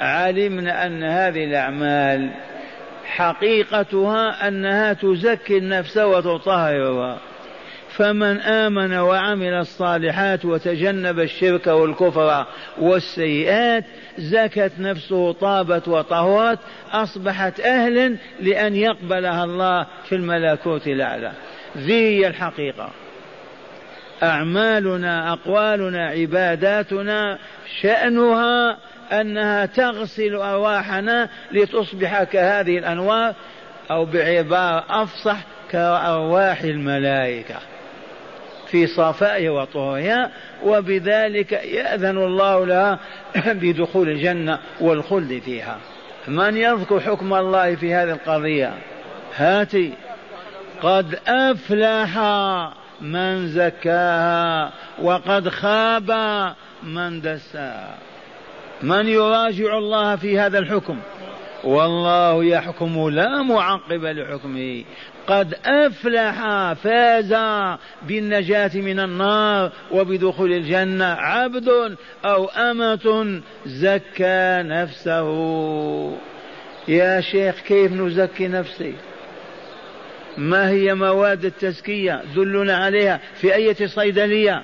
علمنا 0.00 0.86
أن 0.86 1.02
هذه 1.02 1.44
الأعمال 1.44 2.30
حقيقتها 3.04 4.48
أنها 4.48 4.96
زكي 5.04 5.58
النفس 5.58 5.96
وتطهرها. 5.96 7.18
فمن 7.90 8.40
آمن 8.40 8.94
وعمل 8.94 9.54
الصالحات 9.54 10.44
وتجنب 10.44 11.20
الشرك 11.20 11.66
والكفر 11.66 12.46
والسيئات 12.78 13.84
زكت 14.18 14.72
نفسه 14.78 15.32
طابت 15.32 15.88
وطهرت 15.88 16.58
أصبحت 16.92 17.60
أهلا 17.60 18.16
لأن 18.40 18.76
يقبلها 18.76 19.44
الله 19.44 19.86
في 20.08 20.14
الملكوت 20.14 20.86
الأعلى. 20.86 21.32
ذي 21.78 22.26
الحقيقة. 22.26 22.90
أعمالنا 24.22 25.32
أقوالنا 25.32 26.08
عباداتنا 26.08 27.38
شأنها 27.80 28.76
أنها 29.12 29.66
تغسل 29.66 30.34
أرواحنا 30.34 31.28
لتصبح 31.52 32.22
كهذه 32.22 32.78
الأنوار 32.78 33.34
أو 33.90 34.04
بعبارة 34.04 34.84
أفصح 34.90 35.36
كأرواح 35.70 36.60
الملائكة 36.60 37.56
في 38.70 38.86
صفائها 38.86 39.50
وطهورها 39.50 40.30
وبذلك 40.64 41.52
يأذن 41.52 42.18
الله 42.18 42.66
لها 42.66 42.98
بدخول 43.62 44.08
الجنة 44.08 44.58
والخلد 44.80 45.42
فيها. 45.44 45.78
من 46.28 46.56
يذكر 46.56 47.00
حكم 47.00 47.34
الله 47.34 47.74
في 47.74 47.94
هذه 47.94 48.10
القضية؟ 48.10 48.74
هاتي. 49.36 49.92
قد 50.82 51.18
أفلح. 51.28 52.18
من 53.00 53.48
زكاها 53.48 54.72
وقد 55.02 55.48
خاب 55.48 56.10
من 56.82 57.20
دساها 57.20 57.98
من 58.82 59.06
يراجع 59.08 59.78
الله 59.78 60.16
في 60.16 60.38
هذا 60.38 60.58
الحكم؟ 60.58 60.98
والله 61.64 62.44
يحكم 62.44 63.08
لا 63.08 63.42
معقب 63.42 64.04
لحكمه. 64.04 64.84
قد 65.26 65.54
أفلح 65.64 66.72
فاز 66.72 67.36
بالنجاة 68.02 68.70
من 68.74 69.00
النار 69.00 69.72
وبدخول 69.90 70.52
الجنة 70.52 71.04
عبد 71.04 71.96
أو 72.24 72.44
أمة 72.44 73.40
زكى 73.66 74.62
نفسه. 74.62 75.30
يا 76.88 77.20
شيخ 77.20 77.54
كيف 77.60 77.92
نزكي 77.92 78.48
نفسي؟ 78.48 78.94
ما 80.40 80.68
هي 80.68 80.94
مواد 80.94 81.44
التزكية 81.44 82.22
دلنا 82.34 82.76
عليها؟ 82.76 83.20
في 83.40 83.54
إيه 83.54 83.86
صيدلية؟ 83.86 84.62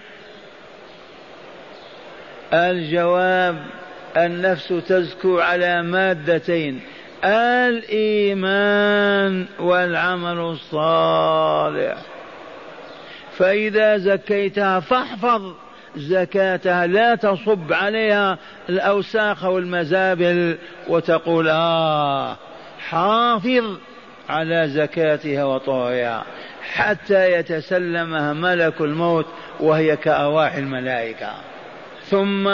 الجواب 2.53 3.57
النفس 4.17 4.69
تزكو 4.89 5.41
على 5.41 5.83
مادتين 5.83 6.81
الإيمان 7.69 8.67
والعمل 9.59 10.39
الصالح. 10.39 11.97
فإذا 13.39 13.97
زكيتها 13.97 14.81
فاحفظ 14.81 15.55
زكاتها 15.97 16.87
لا 16.87 17.15
تصب 17.15 17.73
عليها 17.73 18.39
الأوساخ 18.69 19.45
والمزابل 19.45 20.59
وتقول 20.89 21.49
آه 21.49 22.37
حافظ 22.79 23.79
على 24.29 24.69
زكاتها 24.69 25.45
وطهرها 25.45 26.25
حتى 26.63 27.33
يتسلمها 27.33 28.33
ملك 28.33 28.81
الموت 28.81 29.27
وهي 29.61 29.97
كأرواح 29.97 30.55
الملائكة. 30.55 31.35
ثم 32.05 32.49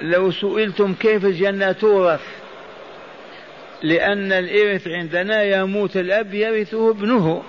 لو 0.00 0.30
سئلتم 0.30 0.94
كيف 0.94 1.24
الجنة 1.24 1.72
تورث؟ 1.72 2.20
لأن 3.82 4.32
الإرث 4.32 4.88
عندنا 4.88 5.42
يموت 5.42 5.96
الأب 5.96 6.34
يرثه 6.34 6.90
ابنه. 6.90 7.42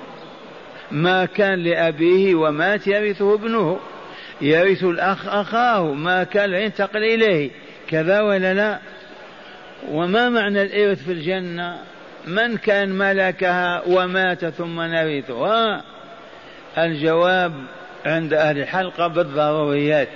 ما 0.92 1.26
كان 1.26 1.64
لأبيه 1.64 2.36
ومات 2.36 2.88
يرثه 2.88 3.34
ابنه. 3.34 3.80
يرث 4.42 4.84
الأخ 4.84 5.28
أخاه 5.28 5.94
ما 5.94 6.24
كان 6.24 6.54
ينتقل 6.54 7.04
إليه. 7.04 7.50
كذا 7.90 8.22
ولا 8.22 8.54
لا؟ 8.54 8.80
وما 9.90 10.30
معنى 10.30 10.62
الإرث 10.62 11.04
في 11.04 11.12
الجنة؟ 11.12 11.91
من 12.28 12.58
كان 12.58 12.90
ملكها 12.90 13.82
ومات 13.88 14.46
ثم 14.46 14.82
نرثها 14.82 15.84
الجواب 16.78 17.54
عند 18.06 18.34
أهل 18.34 18.58
الحلقة 18.58 19.08
بالضروريات. 19.08 20.08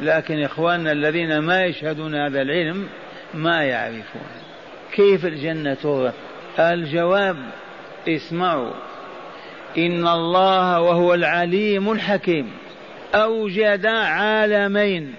لكن 0.00 0.42
إخواننا 0.42 0.92
الذين 0.92 1.38
ما 1.38 1.64
يشهدون 1.64 2.14
هذا 2.14 2.42
العلم 2.42 2.88
ما 3.34 3.62
يعرفون. 3.62 4.22
كيف 4.92 5.26
الجنة 5.26 5.74
تورث 5.74 6.14
الجواب 6.58 7.36
اسمعوا. 8.08 8.72
إن 9.78 10.08
الله 10.08 10.80
وهو 10.80 11.14
العليم 11.14 11.92
الحكيم. 11.92 12.50
أوجد 13.14 13.86
عالمين. 13.86 15.14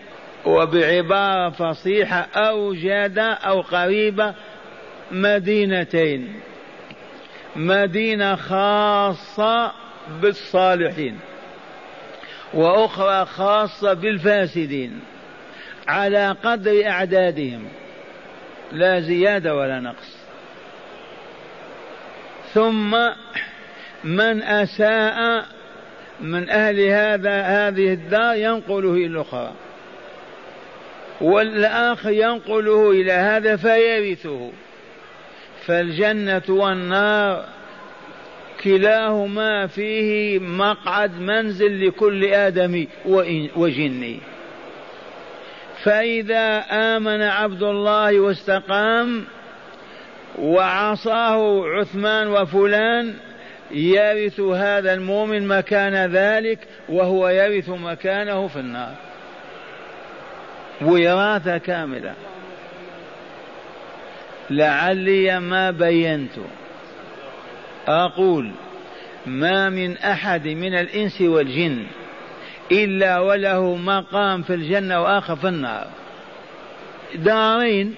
وبعبارة 0.45 1.49
فصيحة 1.49 2.27
أوجد 2.35 3.19
أو 3.19 3.61
قريبة 3.61 4.33
مدينتين. 5.11 6.33
مدينة 7.55 8.35
خاصة 8.35 9.71
بالصالحين 10.21 11.19
وأخرى 12.53 13.25
خاصة 13.25 13.93
بالفاسدين 13.93 14.99
على 15.87 16.35
قدر 16.43 16.87
أعدادهم. 16.87 17.67
لا 18.71 18.99
زيادة 18.99 19.55
ولا 19.55 19.79
نقص. 19.79 20.17
ثم 22.53 22.91
من 24.03 24.43
أساء 24.43 25.45
من 26.21 26.49
أهل 26.49 26.79
هذا 26.79 27.41
هذه 27.41 27.93
الدار 27.93 28.35
ينقله 28.35 28.93
إلى 28.93 29.05
الأخرى 29.05 29.51
والآخر 31.21 32.11
ينقله 32.11 32.91
إلى 32.91 33.11
هذا 33.11 33.55
فيرثه. 33.55 34.51
فالجنة 35.65 36.41
والنار 36.49 37.45
كلاهما 38.63 39.67
فيه 39.67 40.39
مقعد 40.39 41.19
منزل 41.19 41.87
لكل 41.87 42.25
آدم 42.25 42.87
وجن. 43.55 44.17
فإذا 45.83 46.57
آمن 46.71 47.21
عبد 47.21 47.63
الله 47.63 48.19
واستقام 48.19 49.23
وعصاه 50.39 51.67
عثمان 51.67 52.27
وفلان 52.27 53.13
يرث 53.71 54.39
هذا 54.39 54.93
المؤمن 54.93 55.47
مكان 55.47 56.11
ذلك 56.11 56.59
وهو 56.89 57.29
يرث 57.29 57.69
مكانه 57.69 58.47
في 58.47 58.59
النار. 58.59 58.95
وراثة 60.81 61.57
كاملة. 61.57 62.13
لعلي 64.51 65.39
ما 65.39 65.71
بينت. 65.71 66.31
أقول 67.87 68.51
ما 69.25 69.69
من 69.69 69.97
أحد 69.97 70.47
من 70.47 70.73
الإنس 70.73 71.21
والجن 71.21 71.85
إلا 72.71 73.19
وله 73.19 73.75
مقام 73.75 74.41
في 74.41 74.53
الجنة 74.53 75.01
وآخر 75.01 75.35
في 75.35 75.47
النار. 75.47 75.87
دارين 77.15 77.95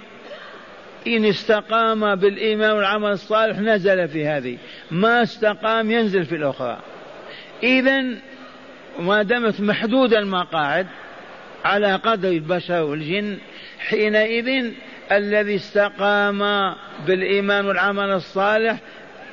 إن 1.08 1.26
استقام 1.26 2.16
بالإيمان 2.16 2.72
والعمل 2.72 3.12
الصالح 3.12 3.60
نزل 3.60 4.08
في 4.08 4.28
هذه 4.28 4.58
ما 4.92 5.24
استقام 5.24 5.92
ينزل 5.92 6.26
في 6.26 6.36
الأخرى. 6.36 6.80
إذا 7.64 8.04
ما 9.00 9.22
دامت 9.24 9.62
محدود 9.62 10.14
المقاعد 10.14 10.88
على 11.66 11.96
قدر 11.96 12.30
البشر 12.30 12.84
والجن 12.84 13.38
حينئذ 13.80 14.72
الذي 15.12 15.56
استقام 15.56 16.40
بالإيمان 17.08 17.66
والعمل 17.66 18.12
الصالح 18.12 18.78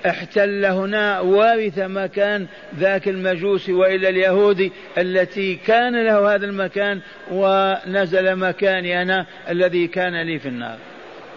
احتل 0.06 0.64
هنا 0.64 1.20
وارث 1.20 1.78
مكان 1.78 2.46
ذاك 2.78 3.08
المجوس 3.08 3.68
وإلى 3.68 4.08
اليهود 4.08 4.70
التي 4.98 5.54
كان 5.54 6.04
له 6.04 6.34
هذا 6.34 6.46
المكان 6.46 7.00
ونزل 7.30 8.36
مكاني 8.36 9.02
أنا 9.02 9.26
الذي 9.50 9.86
كان 9.86 10.22
لي 10.22 10.38
في 10.38 10.48
النار. 10.48 10.78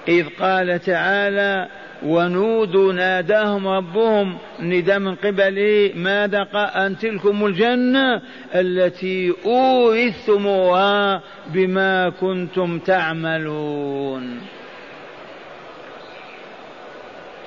إذ 0.08 0.26
قال 0.40 0.80
تعالى 0.80 1.68
ونودوا 2.06 2.94
ناداهم 2.94 3.68
ربهم 3.68 4.38
نداء 4.60 5.00
من 5.00 5.16
قبله 5.16 5.92
ماذا 5.96 6.44
قال 6.44 6.70
أن 6.70 6.98
تلكم 6.98 7.46
الجنة 7.46 8.22
التي 8.56 9.34
أورثتموها 9.46 11.22
بما 11.48 12.10
كنتم 12.10 12.80
تعملون. 12.80 14.42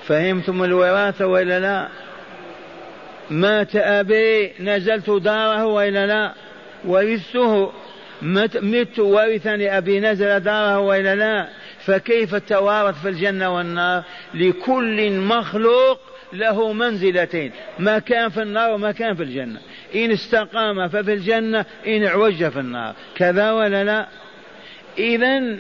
فهمتم 0.07 0.64
الوراثة 0.64 1.26
وإلا 1.26 1.61
لا؟ 1.61 1.88
مات 3.30 3.76
أبي 3.76 4.52
نزلت 4.61 5.11
داره 5.11 5.66
وإلا 5.66 6.07
لا؟ 6.07 6.32
ورثته. 6.84 7.72
مت 8.22 8.98
ورثني 8.98 9.78
أبي 9.78 10.00
نزل 10.00 10.40
داره 10.40 10.78
وإلا 10.78 11.14
لا؟ 11.14 11.48
فكيف 11.87 12.34
التوارث 12.34 13.03
في 13.03 13.09
الجنة 13.09 13.57
والنار؟ 13.57 14.03
لكل 14.34 15.11
مخلوق 15.12 16.01
له 16.32 16.72
منزلتين 16.72 17.53
مكان 17.78 18.28
في 18.28 18.43
النار 18.43 18.70
ومكان 18.70 19.14
في 19.14 19.22
الجنة. 19.22 19.61
إن 19.95 20.11
استقام 20.11 20.89
ففي 20.89 21.12
الجنة 21.12 21.64
إن 21.87 22.05
اعوج 22.05 22.49
في 22.49 22.61
النار. 22.61 22.95
كذا 23.16 23.53
ولا 23.53 23.84
لا؟ 23.84 24.07
إذا 24.99 25.57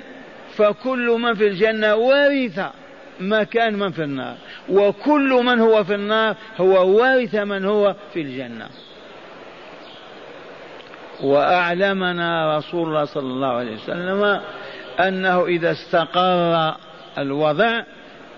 فكل 0.56 1.18
من 1.20 1.34
في 1.34 1.46
الجنة 1.46 1.96
ورث 1.96 2.60
مكان 3.20 3.78
من 3.78 3.90
في 3.90 4.04
النار. 4.04 4.36
وكل 4.68 5.42
من 5.44 5.60
هو 5.60 5.84
في 5.84 5.94
النار 5.94 6.36
هو 6.58 6.96
وارث 6.98 7.34
من 7.34 7.64
هو 7.64 7.94
في 8.14 8.20
الجنة. 8.20 8.68
وأعلمنا 11.22 12.58
رسول 12.58 12.88
الله 12.88 13.04
صلى 13.04 13.32
الله 13.32 13.52
عليه 13.52 13.74
وسلم 13.74 14.40
أنه 15.00 15.46
إذا 15.46 15.70
استقر 15.70 16.74
الوضع 17.18 17.82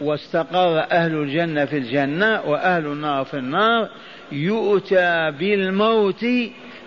واستقر 0.00 0.78
أهل 0.90 1.14
الجنة 1.14 1.64
في 1.64 1.78
الجنة 1.78 2.40
وأهل 2.46 2.86
النار 2.86 3.24
في 3.24 3.34
النار 3.34 3.88
يؤتى 4.32 5.30
بالموت 5.38 6.24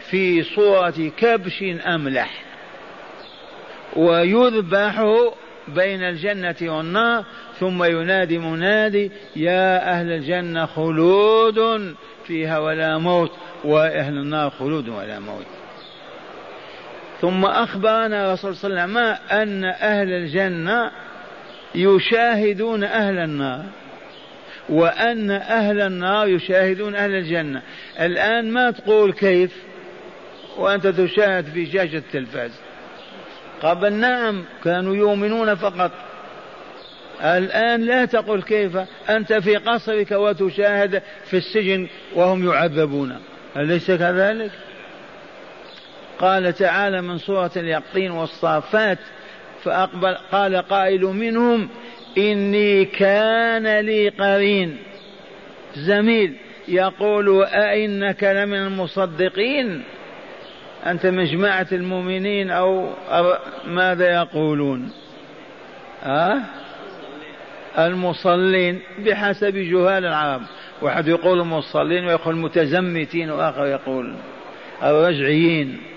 في 0.09 0.43
صورة 0.43 1.11
كبش 1.17 1.63
أملح. 1.85 2.43
ويذبح 3.95 5.05
بين 5.67 6.03
الجنة 6.03 6.55
والنار 6.61 7.25
ثم 7.59 7.83
ينادي 7.83 8.37
منادي 8.37 9.11
يا 9.35 9.91
أهل 9.91 10.11
الجنة 10.11 10.65
خلود 10.65 11.95
فيها 12.27 12.59
ولا 12.59 12.97
موت 12.97 13.31
وأهل 13.63 14.17
النار 14.17 14.49
خلود 14.49 14.89
ولا 14.89 15.19
موت. 15.19 15.60
ثم 17.21 17.45
أخبرنا 17.45 18.33
رسول 18.33 18.55
صلى 18.55 18.69
الله 18.69 18.81
عليه 18.81 18.91
وسلم 18.91 19.17
أن 19.31 19.63
أهل 19.63 20.11
الجنة 20.11 20.91
يشاهدون 21.75 22.83
أهل 22.83 23.17
النار 23.17 23.63
وأن 24.69 25.31
أهل 25.31 25.81
النار 25.81 26.27
يشاهدون 26.27 26.95
أهل 26.95 27.11
الجنة. 27.11 27.61
الآن 27.99 28.51
ما 28.51 28.71
تقول 28.71 29.13
كيف؟ 29.13 29.51
وأنت 30.57 30.87
تشاهد 30.87 31.45
في 31.45 31.65
شاشة 31.65 31.97
التلفاز. 31.97 32.51
قبل 33.61 33.93
نعم 33.93 34.43
كانوا 34.63 34.95
يؤمنون 34.95 35.55
فقط. 35.55 35.91
الآن 37.21 37.81
لا 37.81 38.05
تقل 38.05 38.41
كيف؟ 38.41 38.77
أنت 39.09 39.33
في 39.33 39.55
قصرك 39.55 40.11
وتشاهد 40.11 41.01
في 41.25 41.37
السجن 41.37 41.87
وهم 42.15 42.51
يعذبون 42.51 43.19
أليس 43.57 43.91
كذلك؟ 43.91 44.51
قال 46.21 46.53
تعالى 46.53 47.01
من 47.01 47.17
سورة 47.17 47.51
اليقطين 47.55 48.11
والصافات 48.11 48.97
فأقبل 49.63 50.17
قال 50.31 50.55
قائل 50.55 51.01
منهم 51.01 51.69
إني 52.17 52.85
كان 52.85 53.79
لي 53.79 54.09
قرين. 54.09 54.77
زميل 55.75 56.35
يقول 56.67 57.43
أئنك 57.43 58.23
لمن 58.23 58.57
المصدقين؟ 58.57 59.83
أنت 60.85 61.05
من 61.05 61.25
جماعة 61.25 61.67
المؤمنين 61.71 62.49
أو 62.51 62.89
ماذا 63.67 64.13
يقولون؟ 64.13 64.91
أه؟ 66.03 66.37
المصلين 67.77 68.79
بحسب 68.99 69.53
جهال 69.53 70.05
العرب. 70.05 70.41
واحد 70.81 71.07
يقول 71.07 71.39
المصلين 71.39 72.05
ويقول 72.05 72.35
المتزمتين 72.35 73.31
وآخر 73.31 73.65
يقول 73.65 74.15
الرجعيين. 74.83 75.90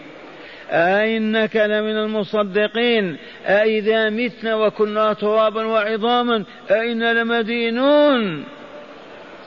أئنك 0.75 1.57
لمن 1.57 1.97
المصدقين 1.97 3.17
أئذا 3.47 4.11
متنا 4.11 4.55
وكنا 4.55 5.13
ترابا 5.13 5.65
وعظاما 5.65 6.45
أئنا 6.71 7.13
لمدينون. 7.23 8.45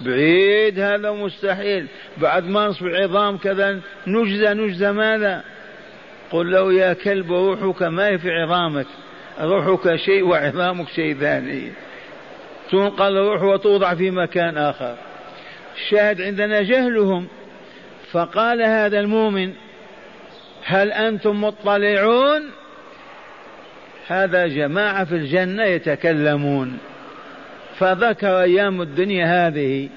بعيد 0.01 0.79
هذا 0.79 1.11
مستحيل. 1.11 1.87
بعد 2.17 2.43
ما 2.43 2.67
نصبح 2.67 2.91
عظام 2.91 3.37
كذا 3.37 3.79
نجزى 4.07 4.53
نجزى 4.53 4.91
ماذا؟ 4.91 5.43
قل 6.31 6.51
له 6.51 6.73
يا 6.73 6.93
كلب 6.93 7.33
روحك 7.33 7.83
ما 7.83 8.07
هي 8.07 8.17
في 8.17 8.31
عظامك؟ 8.31 8.87
روحك 9.41 9.95
شيء 9.95 10.23
وعظامك 10.23 10.89
شيء 10.89 11.15
ثاني. 11.15 11.71
تنقل 12.71 13.17
الروح 13.17 13.43
وتوضع 13.43 13.95
في 13.95 14.11
مكان 14.11 14.57
آخر. 14.57 14.95
الشاهد 15.75 16.21
عندنا 16.21 16.61
جهلهم. 16.61 17.27
فقال 18.11 18.61
هذا 18.61 18.99
المؤمن 18.99 19.53
هل 20.67 20.91
أنتم 20.91 21.43
مطلعون؟ 21.43 22.41
هذا 24.07 24.47
جماعة 24.47 25.05
في 25.05 25.15
الجنة 25.15 25.63
يتكلمون. 25.63 26.77
فذكر 27.77 28.41
أيام 28.41 28.81
الدنيا 28.81 29.47
هذه 29.47 29.89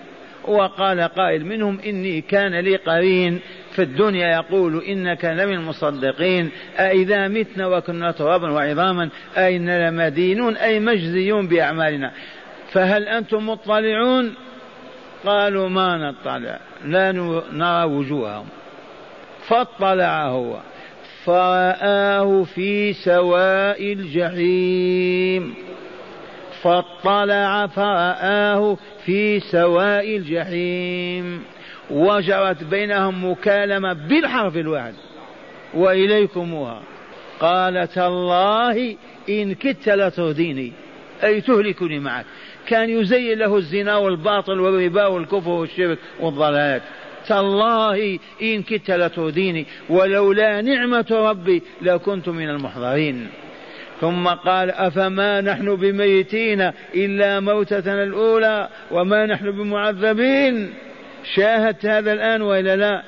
وقال 0.44 1.00
قائل 1.00 1.46
منهم 1.46 1.80
إني 1.80 2.20
كان 2.20 2.54
لي 2.54 2.76
قرين 2.76 3.40
في 3.72 3.82
الدنيا 3.82 4.28
يقول 4.28 4.82
إنك 4.84 5.24
لمن 5.24 5.54
المصدقين 5.54 6.50
أإذا 6.78 7.28
متنا 7.28 7.66
وكنا 7.66 8.10
ترابا 8.10 8.50
وعظاما 8.50 9.08
أين 9.36 9.88
لمدينون 9.88 10.56
أي 10.56 10.80
مجزيون 10.80 11.46
بأعمالنا؟ 11.46 12.12
فهل 12.72 13.08
أنتم 13.08 13.46
مطلعون؟ 13.46 14.34
قالوا 15.24 15.68
ما 15.68 15.96
نطلع 15.96 16.60
لا 16.84 17.12
نرى 17.52 17.84
وجوههم. 17.84 18.46
فاطلع 19.50 20.26
هو. 20.26 20.56
فرآه 21.24 22.42
في 22.42 22.92
سواء 22.92 23.92
الجحيم. 23.92 25.54
فاطلع 26.62 27.66
فرآه 27.66 28.76
في 29.04 29.40
سواء 29.40 30.16
الجحيم. 30.16 31.42
وجرت 31.90 32.64
بينهم 32.64 33.30
مكالمة 33.30 33.92
بالحرف 33.92 34.56
الواحد. 34.56 34.94
وإليكمها 35.74 36.82
قال 37.40 37.88
تالله 37.88 38.96
إن 39.28 39.54
كدت 39.54 39.88
لترديني 39.88 40.72
أي 41.24 41.40
تهلكني 41.40 41.98
معك. 41.98 42.24
كان 42.66 42.90
يزين 42.90 43.38
له 43.38 43.56
الزنا 43.56 43.96
والباطل 43.96 44.60
والربا 44.60 45.06
والكفر 45.06 45.50
والشرك 45.50 45.98
والضلالات 46.20 46.82
تالله 47.26 48.18
إن 48.42 48.62
كدت 48.62 48.90
لترديني 48.90 49.66
ولولا 49.88 50.60
نعمة 50.60 51.06
ربي 51.10 51.62
لكنت 51.82 52.28
من 52.28 52.48
المحضرين. 52.48 53.28
ثم 54.00 54.28
قال 54.28 54.70
أفما 54.70 55.40
نحن 55.40 55.76
بميتين 55.76 56.70
إلا 56.94 57.40
موتتنا 57.40 58.02
الأولى 58.02 58.68
وما 58.90 59.26
نحن 59.26 59.50
بمعذبين؟ 59.50 60.74
شاهدت 61.34 61.86
هذا 61.86 62.12
الآن 62.12 62.42
وإلا 62.42 62.76
لا؟ 62.76 63.02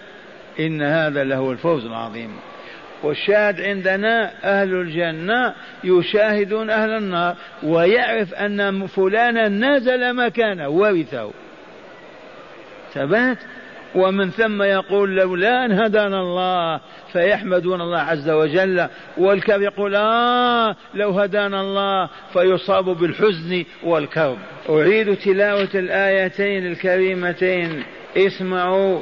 إن 0.60 0.82
هذا 0.82 1.24
له 1.24 1.50
الفوز 1.52 1.86
العظيم. 1.86 2.30
والشاهد 3.02 3.60
عندنا 3.60 4.30
أهل 4.44 4.74
الجنة 4.74 5.54
يشاهدون 5.84 6.70
أهل 6.70 6.90
النار 6.90 7.36
ويعرف 7.62 8.34
أن 8.34 8.86
فلانا 8.86 9.48
نزل 9.48 10.16
مكانه 10.16 10.68
ورثه. 10.68 11.30
ثبات؟ 12.94 13.38
ومن 13.94 14.30
ثم 14.30 14.62
يقول 14.62 15.16
لولا 15.16 15.64
أن 15.64 15.72
هدانا 15.72 16.20
الله 16.20 16.80
فيحمدون 17.12 17.80
الله 17.80 17.98
عز 17.98 18.30
وجل 18.30 18.88
والكرب 19.18 19.62
يقول 19.62 19.94
آه 19.94 20.76
لو 20.94 21.10
هدانا 21.10 21.60
الله 21.60 22.08
فيصاب 22.32 22.84
بالحزن 22.84 23.64
والكرب. 23.82 24.38
أعيد 24.70 25.16
تلاوة 25.16 25.68
الآيتين 25.74 26.66
الكريمتين. 26.66 27.82
اسمعوا. 28.16 29.00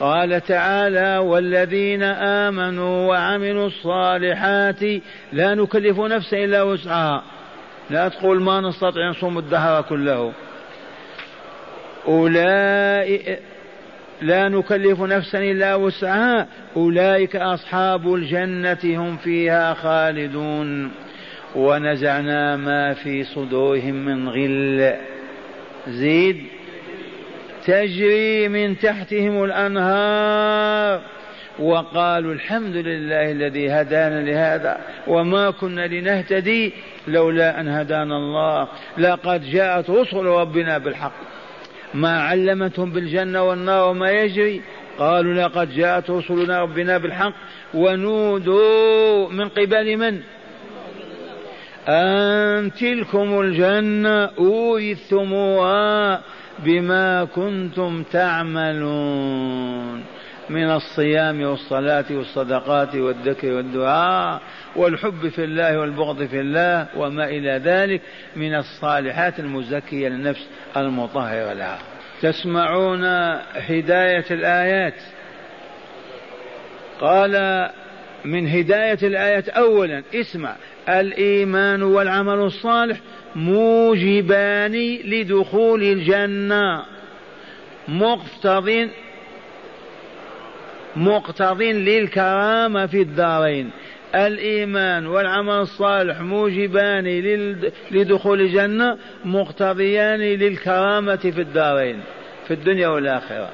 قال 0.00 0.40
تعالى 0.40 1.18
والذين 1.18 2.02
آمنوا 2.02 3.08
وعملوا 3.08 3.66
الصالحات 3.66 4.82
لا 5.32 5.54
نكلف 5.54 6.00
نفسا 6.00 6.36
إلا 6.44 6.62
وسعها. 6.62 7.22
لا 7.90 8.08
تقول 8.08 8.42
ما 8.42 8.60
نستطيع 8.60 9.10
نصوم 9.10 9.38
الدهر 9.38 9.82
كله. 9.82 10.32
أولئك 12.08 13.38
لا 14.22 14.48
نكلف 14.48 15.00
نفسا 15.00 15.38
إلا 15.38 15.74
وسعها. 15.74 16.46
أولئك 16.76 17.36
أصحاب 17.36 18.14
الجنة 18.14 18.78
هم 18.84 19.16
فيها 19.16 19.74
خالدون. 19.74 20.90
ونزعنا 21.56 22.56
ما 22.56 22.94
في 22.94 23.24
صدورهم 23.24 23.94
من 23.94 24.28
غل. 24.28 24.94
زيد 25.88 26.36
تجري 27.66 28.48
من 28.48 28.78
تحتهم 28.78 29.44
الأنهار. 29.44 31.00
وقالوا 31.58 32.34
الحمد 32.34 32.76
لله 32.76 33.30
الذي 33.30 33.70
هدانا 33.70 34.22
لهذا. 34.22 34.78
وما 35.06 35.50
كنا 35.50 35.86
لنهتدي 35.86 36.72
لولا 37.08 37.60
أن 37.60 37.68
هدانا 37.68 38.16
الله. 38.16 38.68
لقد 38.98 39.50
جاءت 39.50 39.90
رسل 39.90 40.24
ربنا 40.24 40.78
بالحق. 40.78 41.37
ما 41.94 42.20
علمتهم 42.20 42.92
بالجنة 42.92 43.42
والنار 43.42 43.90
وما 43.90 44.10
يجري. 44.10 44.62
قالوا 44.98 45.34
لقد 45.34 45.74
جاءت 45.74 46.10
رسلنا 46.10 46.62
ربنا 46.62 46.98
بالحق 46.98 47.32
ونودوا 47.74 49.28
من 49.28 49.48
قبل 49.48 49.96
من؟ 49.96 50.20
أن 51.88 52.72
تلكم 52.72 53.40
الجنة 53.40 54.24
أورثتموها 54.24 56.20
بما 56.58 57.24
كنتم 57.24 58.02
تعملون. 58.02 60.04
من 60.50 60.70
الصيام 60.70 61.42
والصلاة 61.42 62.04
والصدقات 62.10 62.94
والذكر 62.94 63.52
والدعاء 63.52 64.40
والحب 64.76 65.28
في 65.28 65.44
الله 65.44 65.78
والبغض 65.78 66.24
في 66.24 66.40
الله 66.40 66.86
وما 66.96 67.24
إلى 67.24 67.60
ذلك 67.64 68.00
من 68.36 68.54
الصالحات 68.54 69.40
المزكية 69.40 70.08
للنفس 70.08 70.46
المطهرة 70.76 71.52
لها. 71.52 71.78
تسمعون 72.22 73.04
هداية 73.54 74.24
الآيات؟ 74.30 75.00
قال 77.00 77.68
من 78.24 78.48
هداية 78.48 78.98
الآيات 79.02 79.48
أولا 79.48 80.02
اسمع 80.14 80.56
الإيمان 80.88 81.82
والعمل 81.82 82.38
الصالح 82.38 82.98
موجبان 83.36 84.72
لدخول 85.04 85.82
الجنة 85.82 86.84
مقتض 87.88 88.88
مقتض 90.98 91.62
للكرامة 91.62 92.86
في 92.86 93.02
الدارين. 93.02 93.70
الإيمان 94.14 95.06
والعمل 95.06 95.54
الصالح 95.54 96.20
موجبان 96.20 97.04
لدخول 97.90 98.40
الجنة 98.40 98.98
مقتضيان 99.24 100.20
للكرامة 100.20 101.16
في 101.16 101.40
الدارين 101.40 102.00
في 102.46 102.54
الدنيا 102.54 102.88
والآخرة. 102.88 103.50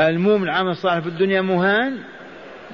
المؤمن 0.00 0.44
العمل 0.44 0.70
الصالح 0.70 0.98
في 0.98 1.08
الدنيا 1.08 1.40
مهان؟ 1.40 1.98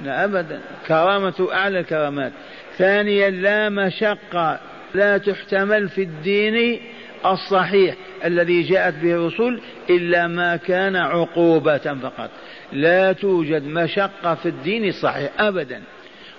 لا 0.05 0.25
أبدا. 0.25 0.61
كرامة 0.89 1.49
أعلى 1.53 1.81
الكرامات. 1.81 2.33
ثانيا 2.77 3.31
لا 3.31 3.69
مشقة. 3.69 4.61
لا 4.95 5.19
تحتمل 5.19 5.89
في 5.89 6.03
الدين 6.03 6.81
الصحيح 7.27 7.95
الذي 8.25 8.63
جاءت 8.63 8.95
به 8.95 9.13
الرسل 9.13 9.61
إلا 9.91 10.27
ما 10.27 10.57
كان 10.57 10.97
عقوبة 10.97 11.79
فقط. 11.79 12.31
لا 12.73 13.13
توجد 13.13 13.67
مشقة 13.67 14.35
في 14.35 14.49
الدين 14.49 14.85
الصحيح 14.85 15.31
أبدا. 15.39 15.83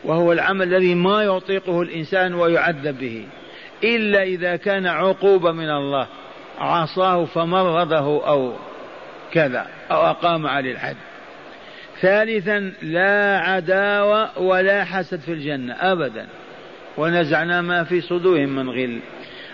وهو 0.04 0.32
العمل 0.32 0.68
الذي 0.68 0.96
ما 0.96 1.24
يطيقه 1.24 1.82
الإنسان 1.82 2.34
ويعذب 2.34 3.00
به. 3.00 3.26
إلا 3.84 4.24
إذا 4.24 4.56
كان 4.56 4.86
عقوبة 4.86 5.52
من 5.52 5.70
الله 5.70 6.08
عصاه 6.60 7.26
فمرضه 7.26 8.28
أو 8.28 8.54
كذا 9.32 9.68
أو 9.92 10.02
أقام 10.02 10.48
عليه 10.48 10.72
الحد. 10.72 10.96
ثالثا 12.02 12.74
لا 12.82 13.40
عداوة 13.40 14.40
ولا 14.40 14.84
حسد 14.84 15.20
في 15.20 15.34
الجنة 15.34 15.74
أبدا. 15.74 16.28
ونزعنا 16.98 17.62
ما 17.62 17.84
في 17.84 18.02
صدورهم 18.02 18.50
من 18.50 18.70
غل. 18.70 19.00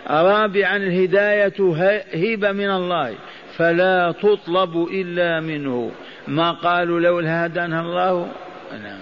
رابعا 0.09 0.77
الهداية 0.77 1.53
هبة 2.13 2.51
من 2.51 2.69
الله. 2.69 3.15
فلا 3.57 4.11
تطلب 4.11 4.87
إلا 4.91 5.39
منه. 5.39 5.91
ما 6.27 6.51
قالوا 6.51 6.99
لولا 6.99 7.45
هدانا 7.45 7.81
الله؟ 7.81 8.27
نعم. 8.83 8.99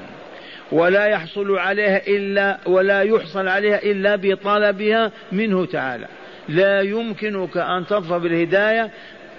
ولا 0.72 1.06
يحصل 1.06 1.58
عليها 1.58 2.08
إلا 2.08 2.58
ولا 2.66 3.02
يحصل 3.02 3.48
عليها 3.48 3.84
إلا 3.84 4.16
بطلبها 4.16 5.12
منه 5.32 5.66
تعالى. 5.66 6.08
لا 6.50 6.82
يمكنك 6.82 7.58
أن 7.58 7.86
تظفر 7.86 8.18
بالهداية 8.18 8.90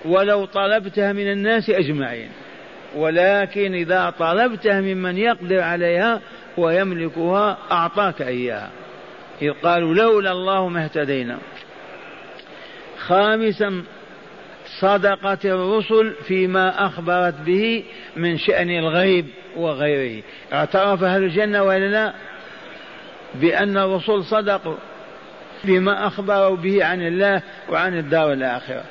ولو 0.05 0.45
طلبتها 0.45 1.13
من 1.13 1.33
الناس 1.33 1.71
أجمعين. 1.71 2.29
ولكن 2.97 3.75
إذا 3.75 4.11
طلبتها 4.19 4.81
ممن 4.81 5.19
يقدر 5.19 5.61
عليها 5.61 6.21
ويملكها 6.57 7.59
أعطاك 7.73 8.23
إياها. 8.23 8.71
إذ 9.43 9.51
قالوا 9.51 9.95
لولا 9.95 10.33
الله 10.33 10.69
ما 10.69 10.85
اهتدينا. 10.85 11.39
خامسا 12.99 13.83
صدقة 14.81 15.39
الرسل 15.45 16.15
فيما 16.27 16.87
أخبرت 16.87 17.35
به 17.41 17.85
من 18.17 18.39
شأن 18.39 18.71
الغيب 18.71 19.27
وغيره. 19.57 20.23
اعترف 20.53 21.03
أهل 21.03 21.23
الجنة 21.23 21.63
ولا 21.63 21.89
لا 21.89 22.13
بأن 23.35 23.77
الرسل 23.77 24.25
صدقوا 24.25 24.77
بما 25.65 26.07
أخبروا 26.07 26.57
به 26.57 26.85
عن 26.85 27.07
الله 27.07 27.43
وعن 27.69 27.99
الدار 27.99 28.33
الآخرة. 28.33 28.85